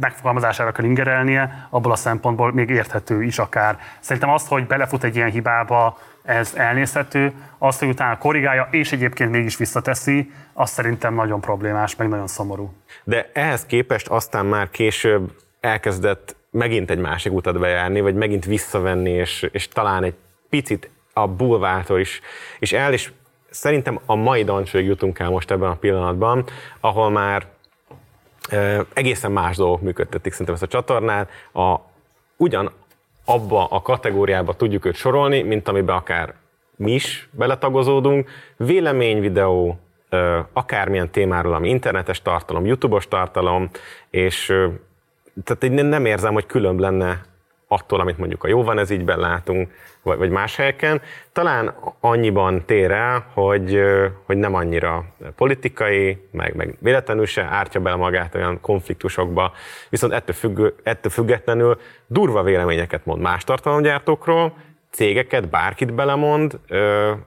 [0.00, 3.78] megfogalmazására kell ingerelnie, abból a szempontból még érthető is akár.
[4.00, 9.30] Szerintem azt, hogy belefut egy ilyen hibába, ez elnézhető, azt, hogy utána korrigálja, és egyébként
[9.30, 12.72] mégis visszateszi, az szerintem nagyon problémás, meg nagyon szomorú.
[13.04, 19.10] De ehhez képest aztán már később elkezdett megint egy másik utat bejárni, vagy megint visszavenni,
[19.10, 20.14] és, és talán egy
[20.48, 22.20] picit a bulvártól is,
[22.58, 23.12] és el, és
[23.50, 26.44] szerintem a mai dancsőig jutunk el most ebben a pillanatban,
[26.80, 27.46] ahol már
[28.48, 31.76] e, egészen más dolgok működtetik szerintem ezt a csatornát, a,
[32.36, 32.70] ugyan
[33.24, 36.34] abba a kategóriába tudjuk őt sorolni, mint amiben akár
[36.76, 39.78] mi is beletagozódunk, véleményvideó,
[40.52, 43.70] akármilyen témáról, ami internetes tartalom, YouTube-os tartalom,
[44.10, 44.56] és
[45.44, 47.20] tehát én nem érzem, hogy különb lenne
[47.72, 49.70] attól, amit mondjuk a jó van ez ígyben látunk,
[50.02, 51.00] vagy, más helyeken.
[51.32, 53.80] Talán annyiban tér el, hogy,
[54.26, 55.04] hogy nem annyira
[55.36, 59.52] politikai, meg, meg véletlenül se ártja bele magát olyan konfliktusokba,
[59.88, 64.56] viszont ettől, függ, ettől függetlenül durva véleményeket mond más tartalomgyártókról,
[64.90, 66.58] cégeket, bárkit belemond,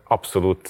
[0.03, 0.69] abszolút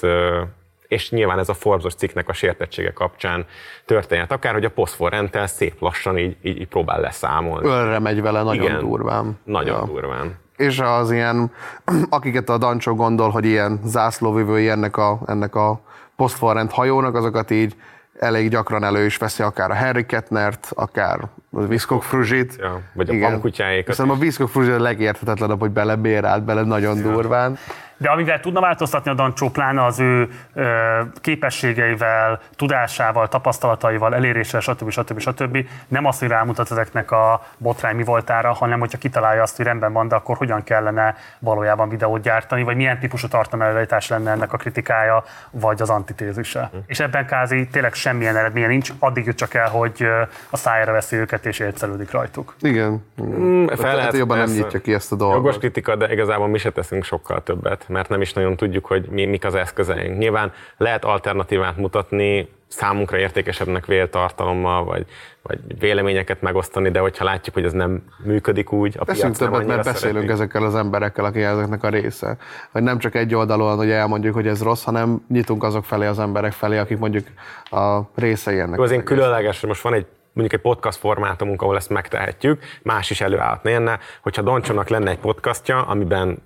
[0.94, 3.46] és nyilván ez a Forbes cikknek a sértettsége kapcsán
[3.84, 7.66] történhet, akár hogy a posztforrendtel szép lassan így, így, így próbál leszámolni.
[7.66, 8.78] Ölre megy vele nagyon Igen.
[8.80, 9.38] durván.
[9.44, 9.84] Nagyon Ja.
[9.84, 10.38] durván.
[10.56, 11.50] És az ilyen,
[12.08, 15.80] akiket a Dancsó gondol, hogy ilyen zászlóvivői ennek a, ennek a
[16.16, 17.74] posztforrend hajónak, azokat így
[18.18, 21.18] elég gyakran elő is veszi akár a Harry Kettnert, akár
[21.54, 22.56] a Viszkok Fruzsit.
[22.58, 27.58] Ja, vagy a pamkutyáékat Szerintem a Viszkok Fruzsit a legérthetetlenebb, hogy belebérált bele nagyon durván.
[27.96, 34.90] De amivel tudna változtatni a Dancsó, pláne az ő ö, képességeivel, tudásával, tapasztalataival, eléréssel, stb.
[34.90, 35.18] stb.
[35.18, 35.66] stb.
[35.88, 39.92] Nem az, hogy rámutat ezeknek a botrány mi voltára, hanem hogyha kitalálja azt, hogy rendben
[39.92, 44.56] van, de akkor hogyan kellene valójában videót gyártani, vagy milyen típusú tartalmelőállítás lenne ennek a
[44.56, 46.68] kritikája, vagy az antitézise.
[46.72, 46.76] Hm.
[46.86, 50.06] És ebben kázi tényleg semmilyen eredménye nincs, addig jut csak el, hogy
[50.50, 52.54] a szájára veszi őket és élcelődik rajtuk.
[52.60, 53.04] Igen.
[53.22, 55.36] Mm, fel fel lehet, hogy jobban nem nyitja ki ezt a dolgot.
[55.36, 59.06] Jogos kritika, de igazából mi se teszünk sokkal többet, mert nem is nagyon tudjuk, hogy
[59.10, 60.18] mi, mik az eszközeink.
[60.18, 65.06] Nyilván lehet alternatívát mutatni, számunkra értékesebbnek vélt tartalommal, vagy,
[65.42, 69.54] vagy véleményeket megosztani, de hogyha látjuk, hogy ez nem működik úgy, a piac nem többet,
[69.54, 70.32] annyira mert beszélünk szereti.
[70.32, 72.36] ezekkel az emberekkel, akik ezeknek a része.
[72.72, 76.18] Hogy nem csak egy oldalon, hogy elmondjuk, hogy ez rossz, hanem nyitunk azok felé, az
[76.18, 77.26] emberek felé, akik mondjuk
[77.70, 78.76] a részei ennek.
[78.76, 82.62] Jó, az én különleges, hogy most van egy mondjuk egy podcast formátumunk, ahol ezt megtehetjük,
[82.82, 86.42] más is előállhatna ilyenne, hogyha Doncsónak lenne egy podcastja, amiben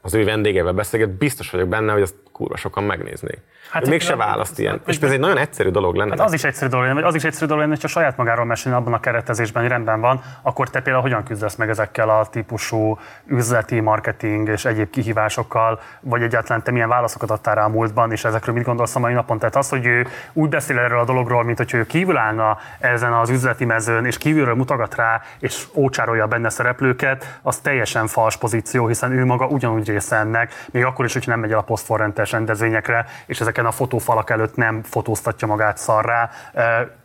[0.00, 3.38] az ő vendégével beszélget, biztos vagyok benne, hogy ezt kurva sokan megnéznék.
[3.70, 4.80] Hát ő mégse választ ilyen.
[4.86, 6.10] És ez egy nagyon egyszerű dolog lenne.
[6.10, 8.44] Hát az is egyszerű dolog lenne, vagy az is egyszerű dolog lenne, hogyha saját magáról
[8.44, 12.26] mesélni abban a keretezésben, hogy rendben van, akkor te például hogyan küzdesz meg ezekkel a
[12.26, 18.12] típusú üzleti, marketing és egyéb kihívásokkal, vagy egyáltalán te milyen válaszokat adtál rá a múltban,
[18.12, 19.38] és ezekről mit gondolsz a mai napon?
[19.38, 23.12] Tehát az, hogy ő úgy beszél erről a dologról, mint hogy ő kívül állna ezen
[23.12, 28.36] az üzleti mezőn, és kívülről mutogat rá, és ócsárolja a benne szereplőket, az teljesen fals
[28.36, 31.62] pozíció, hiszen ő maga ugyanúgy része ennek, még akkor is, hogyha nem megy el a
[31.62, 36.30] posztforrentes rendezvényekre, és ezeken a fotófalak előtt nem fotóztatja magát szarrá.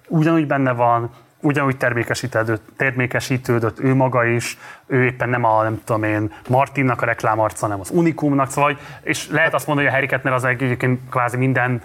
[0.07, 1.11] Ugyanúgy benne van,
[1.43, 4.57] ugyanúgy termékesítődött, termékesítődött ő maga is,
[4.93, 9.29] ő éppen nem a, nem tudom én, Martinnak a reklámarca, hanem az Unikumnak, szóval, és
[9.29, 11.81] lehet azt mondani, hogy a Harry Kettner az egyébként kvázi minden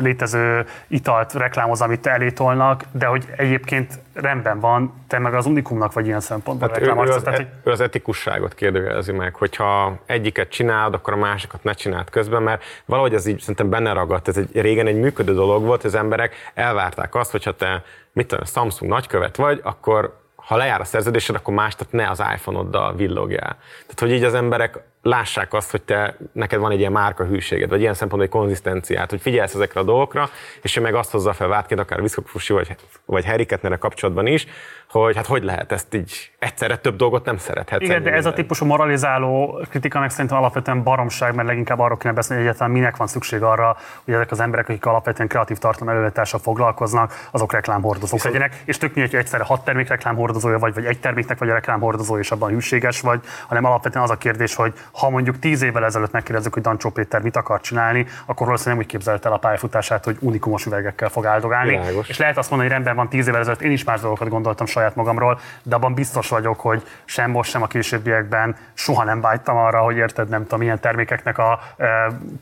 [0.00, 6.06] létező italt reklámoz, amit elétolnak, de hogy egyébként rendben van, te meg az Unikumnak vagy
[6.06, 7.14] ilyen szempontból Hát ő, ő, reklámarca.
[7.14, 11.72] az, Tehát, e- ő az etikusságot kérdőjelezi meg, hogyha egyiket csinálod, akkor a másikat ne
[11.72, 14.28] csináld közben, mert valahogy ez így szerintem benne ragadt.
[14.28, 17.82] Ez egy, régen egy működő dolog volt, az emberek elvárták azt, hogyha te
[18.12, 22.94] mit tudom, Samsung nagykövet vagy, akkor ha lejár a szerződésed, akkor más, ne az iPhone-oddal
[22.94, 23.58] villogjál.
[23.80, 27.68] Tehát, hogy így az emberek lássák azt, hogy te, neked van egy ilyen márka hűséged,
[27.68, 30.30] vagy ilyen szempontból egy konzisztenciát, hogy figyelsz ezekre a dolgokra,
[30.62, 34.46] és ő meg azt hozza fel vádként, akár Viszkok vagy, vagy Harry Kettnerrel kapcsolatban is,
[34.90, 37.82] hogy hát hogy lehet ezt így egyszerre több dolgot nem szerethetsz.
[37.82, 38.34] Igen, de ez a minden.
[38.34, 42.96] típusú moralizáló kritika meg szerintem alapvetően baromság, mert leginkább arról kéne beszélni, hogy egyáltalán minek
[42.96, 48.22] van szükség arra, hogy ezek az emberek, akik alapvetően kreatív tartalom előállítással foglalkoznak, azok reklámhordozók
[48.22, 48.62] legyenek.
[48.64, 52.18] És tök mindegy, hogy egyszerre hat termék reklámhordozója vagy, vagy egy terméknek vagy a reklámhordozó,
[52.18, 56.12] és abban hűséges vagy, hanem alapvetően az a kérdés, hogy ha mondjuk tíz évvel ezelőtt
[56.12, 60.04] megkérdezzük, hogy Dancsó Péter mit akar csinálni, akkor valószínűleg nem úgy képzelte el a pályafutását,
[60.04, 61.70] hogy unikumos üvegekkel fog áldogálni.
[61.70, 62.08] Világos.
[62.08, 64.66] És lehet azt mondani, hogy rendben van tíz évvel ezelőtt, én is más dolgokat gondoltam
[64.66, 69.56] saját magamról, de abban biztos vagyok, hogy sem most, sem a későbbiekben soha nem vágytam
[69.56, 71.86] arra, hogy érted, nem tudom, milyen termékeknek a e,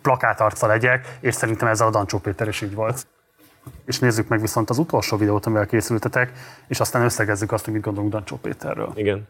[0.03, 3.07] plakátarca legyek, és szerintem ezzel a Dancsó Péter is így volt.
[3.87, 6.33] És nézzük meg viszont az utolsó videót, amivel készültetek,
[6.69, 8.93] és aztán összegezzük azt, hogy mit gondolunk Dancsó Péterről.
[8.95, 9.29] Igen.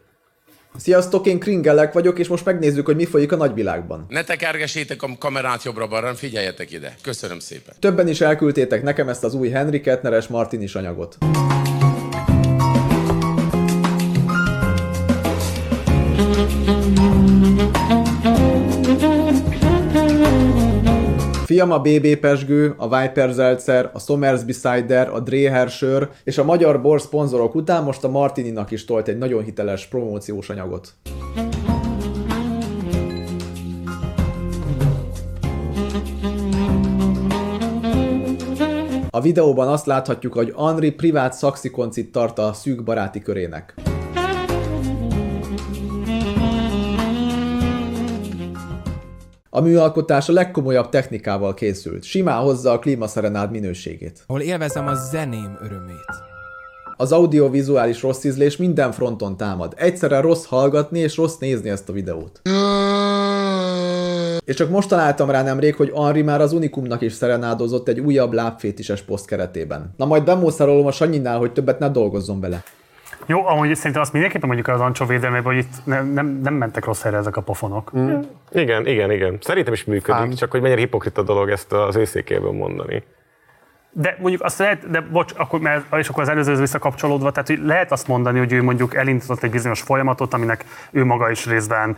[0.75, 4.05] Sziasztok, én Kringelek vagyok, és most megnézzük, hogy mi folyik a nagyvilágban.
[4.09, 6.95] Ne tekergessétek a kamerát jobbra-balra, figyeljetek ide.
[7.01, 7.75] Köszönöm szépen.
[7.79, 11.17] Többen is elküldtétek nekem ezt az új Henry Kettneres Martinis anyagot.
[21.45, 26.43] Fiam a BB Pesgő, a Viper Zeltzer, a Somersby Cider, a Dreher sör és a
[26.43, 30.93] magyar bor szponzorok után most a Martininak is tolt egy nagyon hiteles promóciós anyagot.
[39.09, 43.92] A videóban azt láthatjuk, hogy Henry privát szakszikoncit tart a szűk baráti körének.
[49.55, 54.23] A műalkotás a legkomolyabb technikával készült, simán hozza a klímaszerenád minőségét.
[54.27, 56.05] ahol élvezem a zeném örömét.
[56.97, 59.73] Az audiovizuális rossz ízlés minden fronton támad.
[59.77, 62.41] Egyszerre rossz hallgatni és rossz nézni ezt a videót.
[64.45, 68.33] És csak most találtam rá nemrég, hogy Henri már az Unikumnak is szerenádozott egy újabb
[68.33, 69.93] lábfétises poszt keretében.
[69.97, 72.63] Na majd bemószerolom a Sanyinál, hogy többet ne dolgozzon bele.
[73.25, 76.85] Jó, amúgy szerintem azt mindenképpen mondjuk az Ancsó védelmében, hogy itt nem, nem, nem mentek
[76.85, 77.97] rossz helyre ezek a pofonok.
[77.97, 78.19] Mm.
[78.51, 79.37] Igen, igen, igen.
[79.41, 80.33] Szerintem is működik, Ám.
[80.33, 83.03] csak hogy mennyire hipokrita dolog ezt az őszékéből mondani.
[83.95, 87.59] De mondjuk azt lehet, de bocs, akkor, mert, és akkor az előzőhöz visszakapcsolódva, tehát hogy
[87.63, 91.97] lehet azt mondani, hogy ő mondjuk elindított egy bizonyos folyamatot, aminek ő maga is részben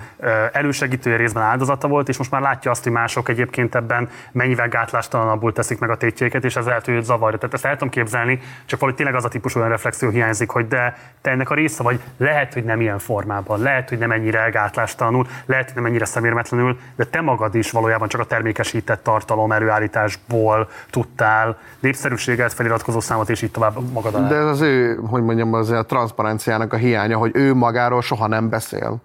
[0.51, 5.53] elősegítője, részben áldozata volt, és most már látja azt, hogy mások egyébként ebben mennyivel gátlástalanabbul
[5.53, 7.37] teszik meg a tétjeiket, és ez lehet, hogy őt zavarja.
[7.37, 10.67] Tehát ezt el tudom képzelni, csak valahogy tényleg az a típusú olyan reflexió hiányzik, hogy
[10.67, 14.49] de te ennek a része vagy, lehet, hogy nem ilyen formában, lehet, hogy nem ennyire
[14.49, 19.51] gátlástalanul, lehet, hogy nem ennyire szemérmetlenül, de te magad is valójában csak a termékesített tartalom
[19.51, 24.27] előállításból tudtál népszerűséget, feliratkozó számot, és így tovább magad alá.
[24.27, 28.27] De ez az ő, hogy mondjam, az a transzparenciának a hiánya, hogy ő magáról soha
[28.27, 29.01] nem beszél.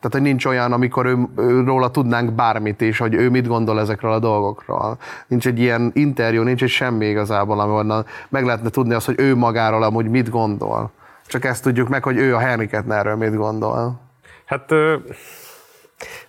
[0.00, 3.80] Tehát, hogy nincs olyan, amikor ő, ő, róla tudnánk bármit is, hogy ő mit gondol
[3.80, 4.98] ezekről a dolgokról.
[5.26, 9.36] Nincs egy ilyen interjú, nincs egy semmi igazából, ahol meg lehetne tudni azt, hogy ő
[9.36, 10.90] magáról amúgy mit gondol.
[11.26, 14.00] Csak ezt tudjuk meg, hogy ő a Henry Kettnerről mit gondol.
[14.44, 14.70] Hát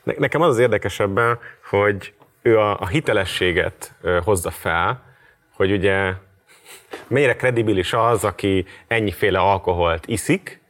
[0.04, 1.38] ne- nekem az az érdekesebben,
[1.70, 3.94] hogy ő a, a hitelességet
[4.24, 5.09] hozza fel,
[5.60, 6.14] hogy ugye
[7.08, 10.62] mennyire kredibilis az, aki ennyiféle alkoholt iszik,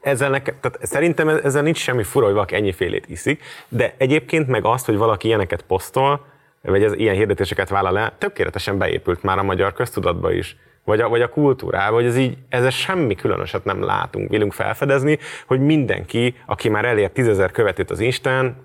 [0.00, 4.64] ezzel neke, tehát szerintem ezzel nincs semmi fura, hogy valaki ennyifélét iszik, de egyébként meg
[4.64, 6.26] azt, hogy valaki ilyeneket posztol,
[6.60, 11.08] vagy ez, ilyen hirdetéseket vállal el, tökéletesen beépült már a magyar köztudatba is, vagy a,
[11.08, 16.36] vagy a kultúrába, hogy ez így, ezzel semmi különöset nem látunk, vélünk felfedezni, hogy mindenki,
[16.46, 18.56] aki már elér tízezer követőt az Instán,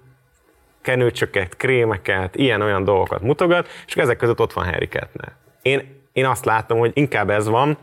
[0.81, 5.31] kenőcsöket, krémeket, ilyen-olyan dolgokat mutogat, és ezek között ott van Harry Kettner.
[5.61, 7.77] Én, én azt látom, hogy inkább ez van,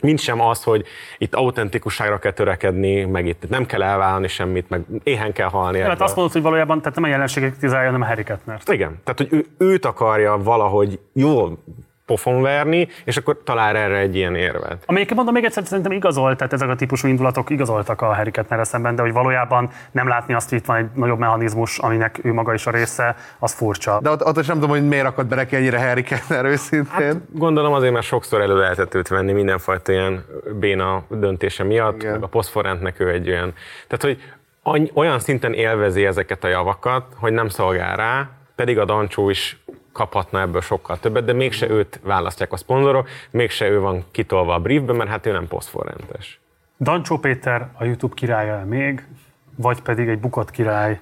[0.00, 0.86] mint sem az, hogy
[1.18, 5.78] itt autentikusságra kell törekedni, meg itt nem kell elvállalni semmit, meg éhen kell halni.
[5.78, 6.04] Hát ebből.
[6.04, 8.68] azt mondod, hogy valójában tehát nem a jelenséget kritizálja, hanem a Harry Kettnert.
[8.68, 11.58] Igen, tehát hogy ő, őt akarja valahogy jól
[12.12, 14.82] pofonverni, és akkor talál erre egy ilyen érvet.
[14.86, 18.64] Amelyik mondom még egyszer, szerintem igazolt, tehát ezek a típusú indulatok igazoltak a Harry Kettnerre
[18.64, 22.32] szemben, de hogy valójában nem látni azt, hogy itt van egy nagyobb mechanizmus, aminek ő
[22.32, 24.00] maga is a része, az furcsa.
[24.00, 27.06] De ott, ott is nem tudom, hogy miért akad be neki ennyire Harry Kettner őszintén.
[27.06, 30.24] Hát, Gondolom azért, mert sokszor elő lehetett őt venni mindenfajta ilyen
[30.60, 33.54] béna döntése miatt, meg a poszforentnek ő egy olyan.
[33.88, 34.02] Tehát,
[34.62, 39.62] hogy olyan szinten élvezi ezeket a javakat, hogy nem szolgál rá, pedig a Dancsó is
[39.92, 44.58] kaphatna ebből sokkal többet, de mégse őt választják a szponzorok, mégse ő van kitolva a
[44.58, 46.40] briefbe, mert hát ő nem poszforrentes.
[46.80, 49.06] Dancsó Péter a YouTube királya még,
[49.56, 51.00] vagy pedig egy bukott király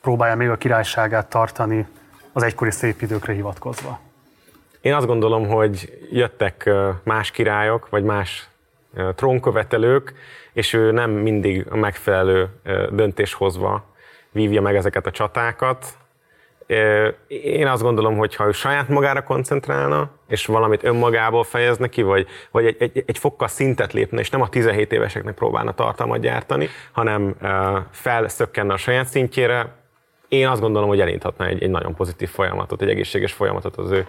[0.00, 1.86] próbálja még a királyságát tartani
[2.32, 4.00] az egykori szép időkre hivatkozva.
[4.80, 6.70] Én azt gondolom, hogy jöttek
[7.02, 8.48] más királyok, vagy más
[9.14, 10.14] trónkövetelők,
[10.52, 12.48] és ő nem mindig a megfelelő
[12.90, 13.84] döntéshozva
[14.30, 15.86] vívja meg ezeket a csatákat.
[17.28, 22.26] Én azt gondolom, hogy ha ő saját magára koncentrálna, és valamit önmagából fejezne ki, vagy,
[22.50, 26.68] vagy egy, egy, egy fokkal szintet lépne, és nem a 17 éveseknek próbálna tartalmat gyártani,
[26.92, 27.36] hanem
[27.90, 29.78] felszökkenne a saját szintjére,
[30.30, 34.06] én azt gondolom, hogy elindhatna egy, egy nagyon pozitív folyamatot, egy egészséges folyamatot az ő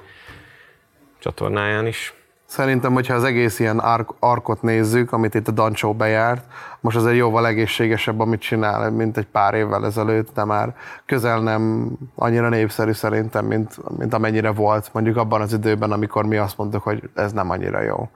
[1.20, 2.14] csatornáján is.
[2.52, 6.44] Szerintem, hogyha az egész ilyen ark, arkot nézzük, amit itt a Dancsó bejárt,
[6.80, 10.76] most az egy jóval egészségesebb, amit csinál, mint egy pár évvel ezelőtt, de már
[11.06, 16.38] közel nem annyira népszerű szerintem, mint, mint amennyire volt mondjuk abban az időben, amikor mi
[16.38, 18.10] azt mondtuk, hogy ez nem annyira jó.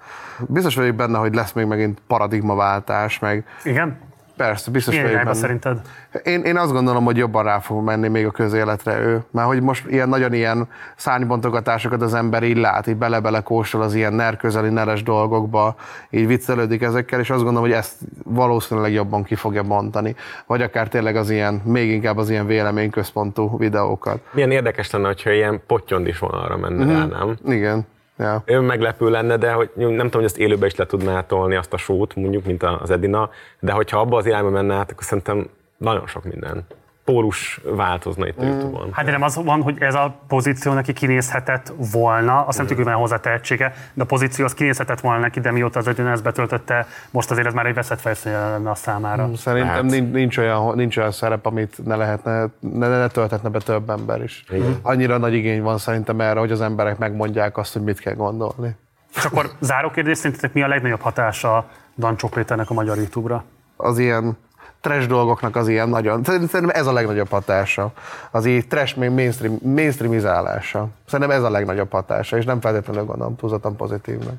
[0.48, 3.98] Biztos vagyok benne, hogy lesz még megint paradigmaváltás, meg Igen?
[4.38, 5.60] Persze, biztos Milyen vagyok irányba benne.
[5.60, 5.82] szerinted?
[6.24, 9.24] Én, én azt gondolom, hogy jobban rá fog menni még a közéletre ő.
[9.32, 13.94] Mert hogy most ilyen nagyon ilyen szárnybontogatásokat az ember így lát, így bele-bele kóstol az
[13.96, 15.76] ilyen nerközeli, neres dolgokba,
[16.10, 20.16] így viccelődik ezekkel, és azt gondolom, hogy ezt valószínűleg jobban ki fogja bontani.
[20.46, 24.20] Vagy akár tényleg az ilyen, még inkább az ilyen véleményközpontú videókat.
[24.32, 27.10] Milyen érdekes lenne, hogyha ilyen pottyond is vonalra menne mm-hmm.
[27.10, 27.36] rá, nem?
[27.46, 27.86] Igen.
[28.18, 28.42] Ja.
[28.46, 31.74] Ön meglepő lenne, de hogy nem tudom, hogy ezt élőben is le tudná tolni azt
[31.74, 35.50] a sót, mondjuk, mint az Edina, de hogyha abba az irányba menne át, akkor szerintem
[35.78, 36.66] nagyon sok minden
[37.06, 38.90] pólus változna itt a Youtube-on.
[38.92, 42.86] Hát de nem az van, hogy ez a pozíció neki kinézhetett volna, azt nem tudjuk,
[42.86, 46.12] hogy van hozzá tehetsége, de a pozíció az kinézhetett volna neki, de mióta az Edina
[46.12, 49.30] ezt betöltötte, most azért ez már egy veszett fejszény lenne a számára.
[49.36, 53.90] Szerintem nincs, nincs, olyan, nincs olyan szerep, amit ne lehetne, ne, ne tölthetne be több
[53.90, 54.44] ember is.
[54.50, 54.80] Igen.
[54.82, 58.76] Annyira nagy igény van szerintem erre, hogy az emberek megmondják azt, hogy mit kell gondolni.
[59.16, 61.66] És akkor záró kérdés, szerintetek mi a legnagyobb hatása
[61.98, 63.44] Dancsó Péternek a magyar YouTube-ra?
[63.78, 64.38] Az ilyen
[64.86, 67.92] trash dolgoknak az ilyen nagyon, szerintem ez a legnagyobb hatása.
[68.32, 70.88] Az így trash mainstream, mainstreamizálása.
[71.08, 74.36] Szerintem ez a legnagyobb hatása, és nem feltétlenül gondolom túlzottan pozitívnak.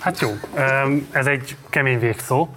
[0.00, 0.28] Hát jó,
[1.10, 2.48] ez egy kemény végszó.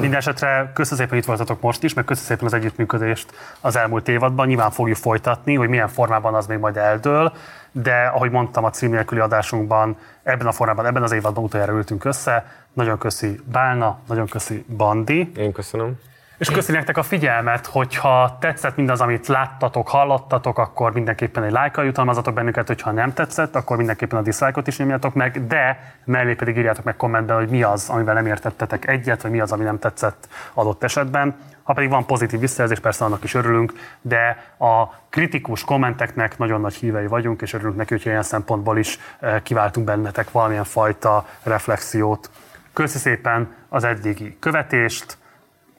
[0.00, 4.08] Mindenesetre köszönöm szépen, hogy itt voltatok most is, meg köszönöm szépen az együttműködést az elmúlt
[4.08, 4.46] évadban.
[4.46, 7.32] Nyilván fogjuk folytatni, hogy milyen formában az még majd eldől,
[7.72, 12.04] de ahogy mondtam a cím nélküli adásunkban, ebben a formában, ebben az évadban utoljára ültünk
[12.04, 12.44] össze.
[12.74, 15.32] Nagyon köszi Bálna, nagyon köszi Bandi.
[15.36, 15.98] Én köszönöm.
[16.38, 21.84] És köszi nektek a figyelmet, hogyha tetszett mindaz, amit láttatok, hallottatok, akkor mindenképpen egy lájkkal
[21.84, 26.56] jutalmazatok bennünket, hogyha nem tetszett, akkor mindenképpen a dislike-ot is nyomjatok meg, de mellé pedig
[26.56, 29.78] írjátok meg kommentben, hogy mi az, amivel nem értettetek egyet, vagy mi az, ami nem
[29.78, 31.36] tetszett adott esetben.
[31.62, 36.74] Ha pedig van pozitív visszajelzés, persze annak is örülünk, de a kritikus kommenteknek nagyon nagy
[36.74, 42.30] hívei vagyunk, és örülünk neki, hogy ilyen szempontból is eh, kiváltunk bennetek valamilyen fajta reflexiót.
[42.74, 45.18] Köszi szépen az eddigi követést,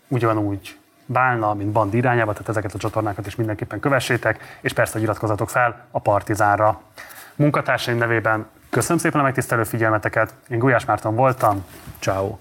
[0.08, 5.02] ugyanúgy Bálna, mint Band irányába, tehát ezeket a csatornákat is mindenképpen kövessétek, és persze, hogy
[5.02, 6.82] iratkozzatok fel a Partizánra.
[7.36, 11.66] Munkatársaim nevében köszönöm szépen a megtisztelő figyelmeteket, én Gulyás Márton voltam,
[12.00, 12.38] ciao.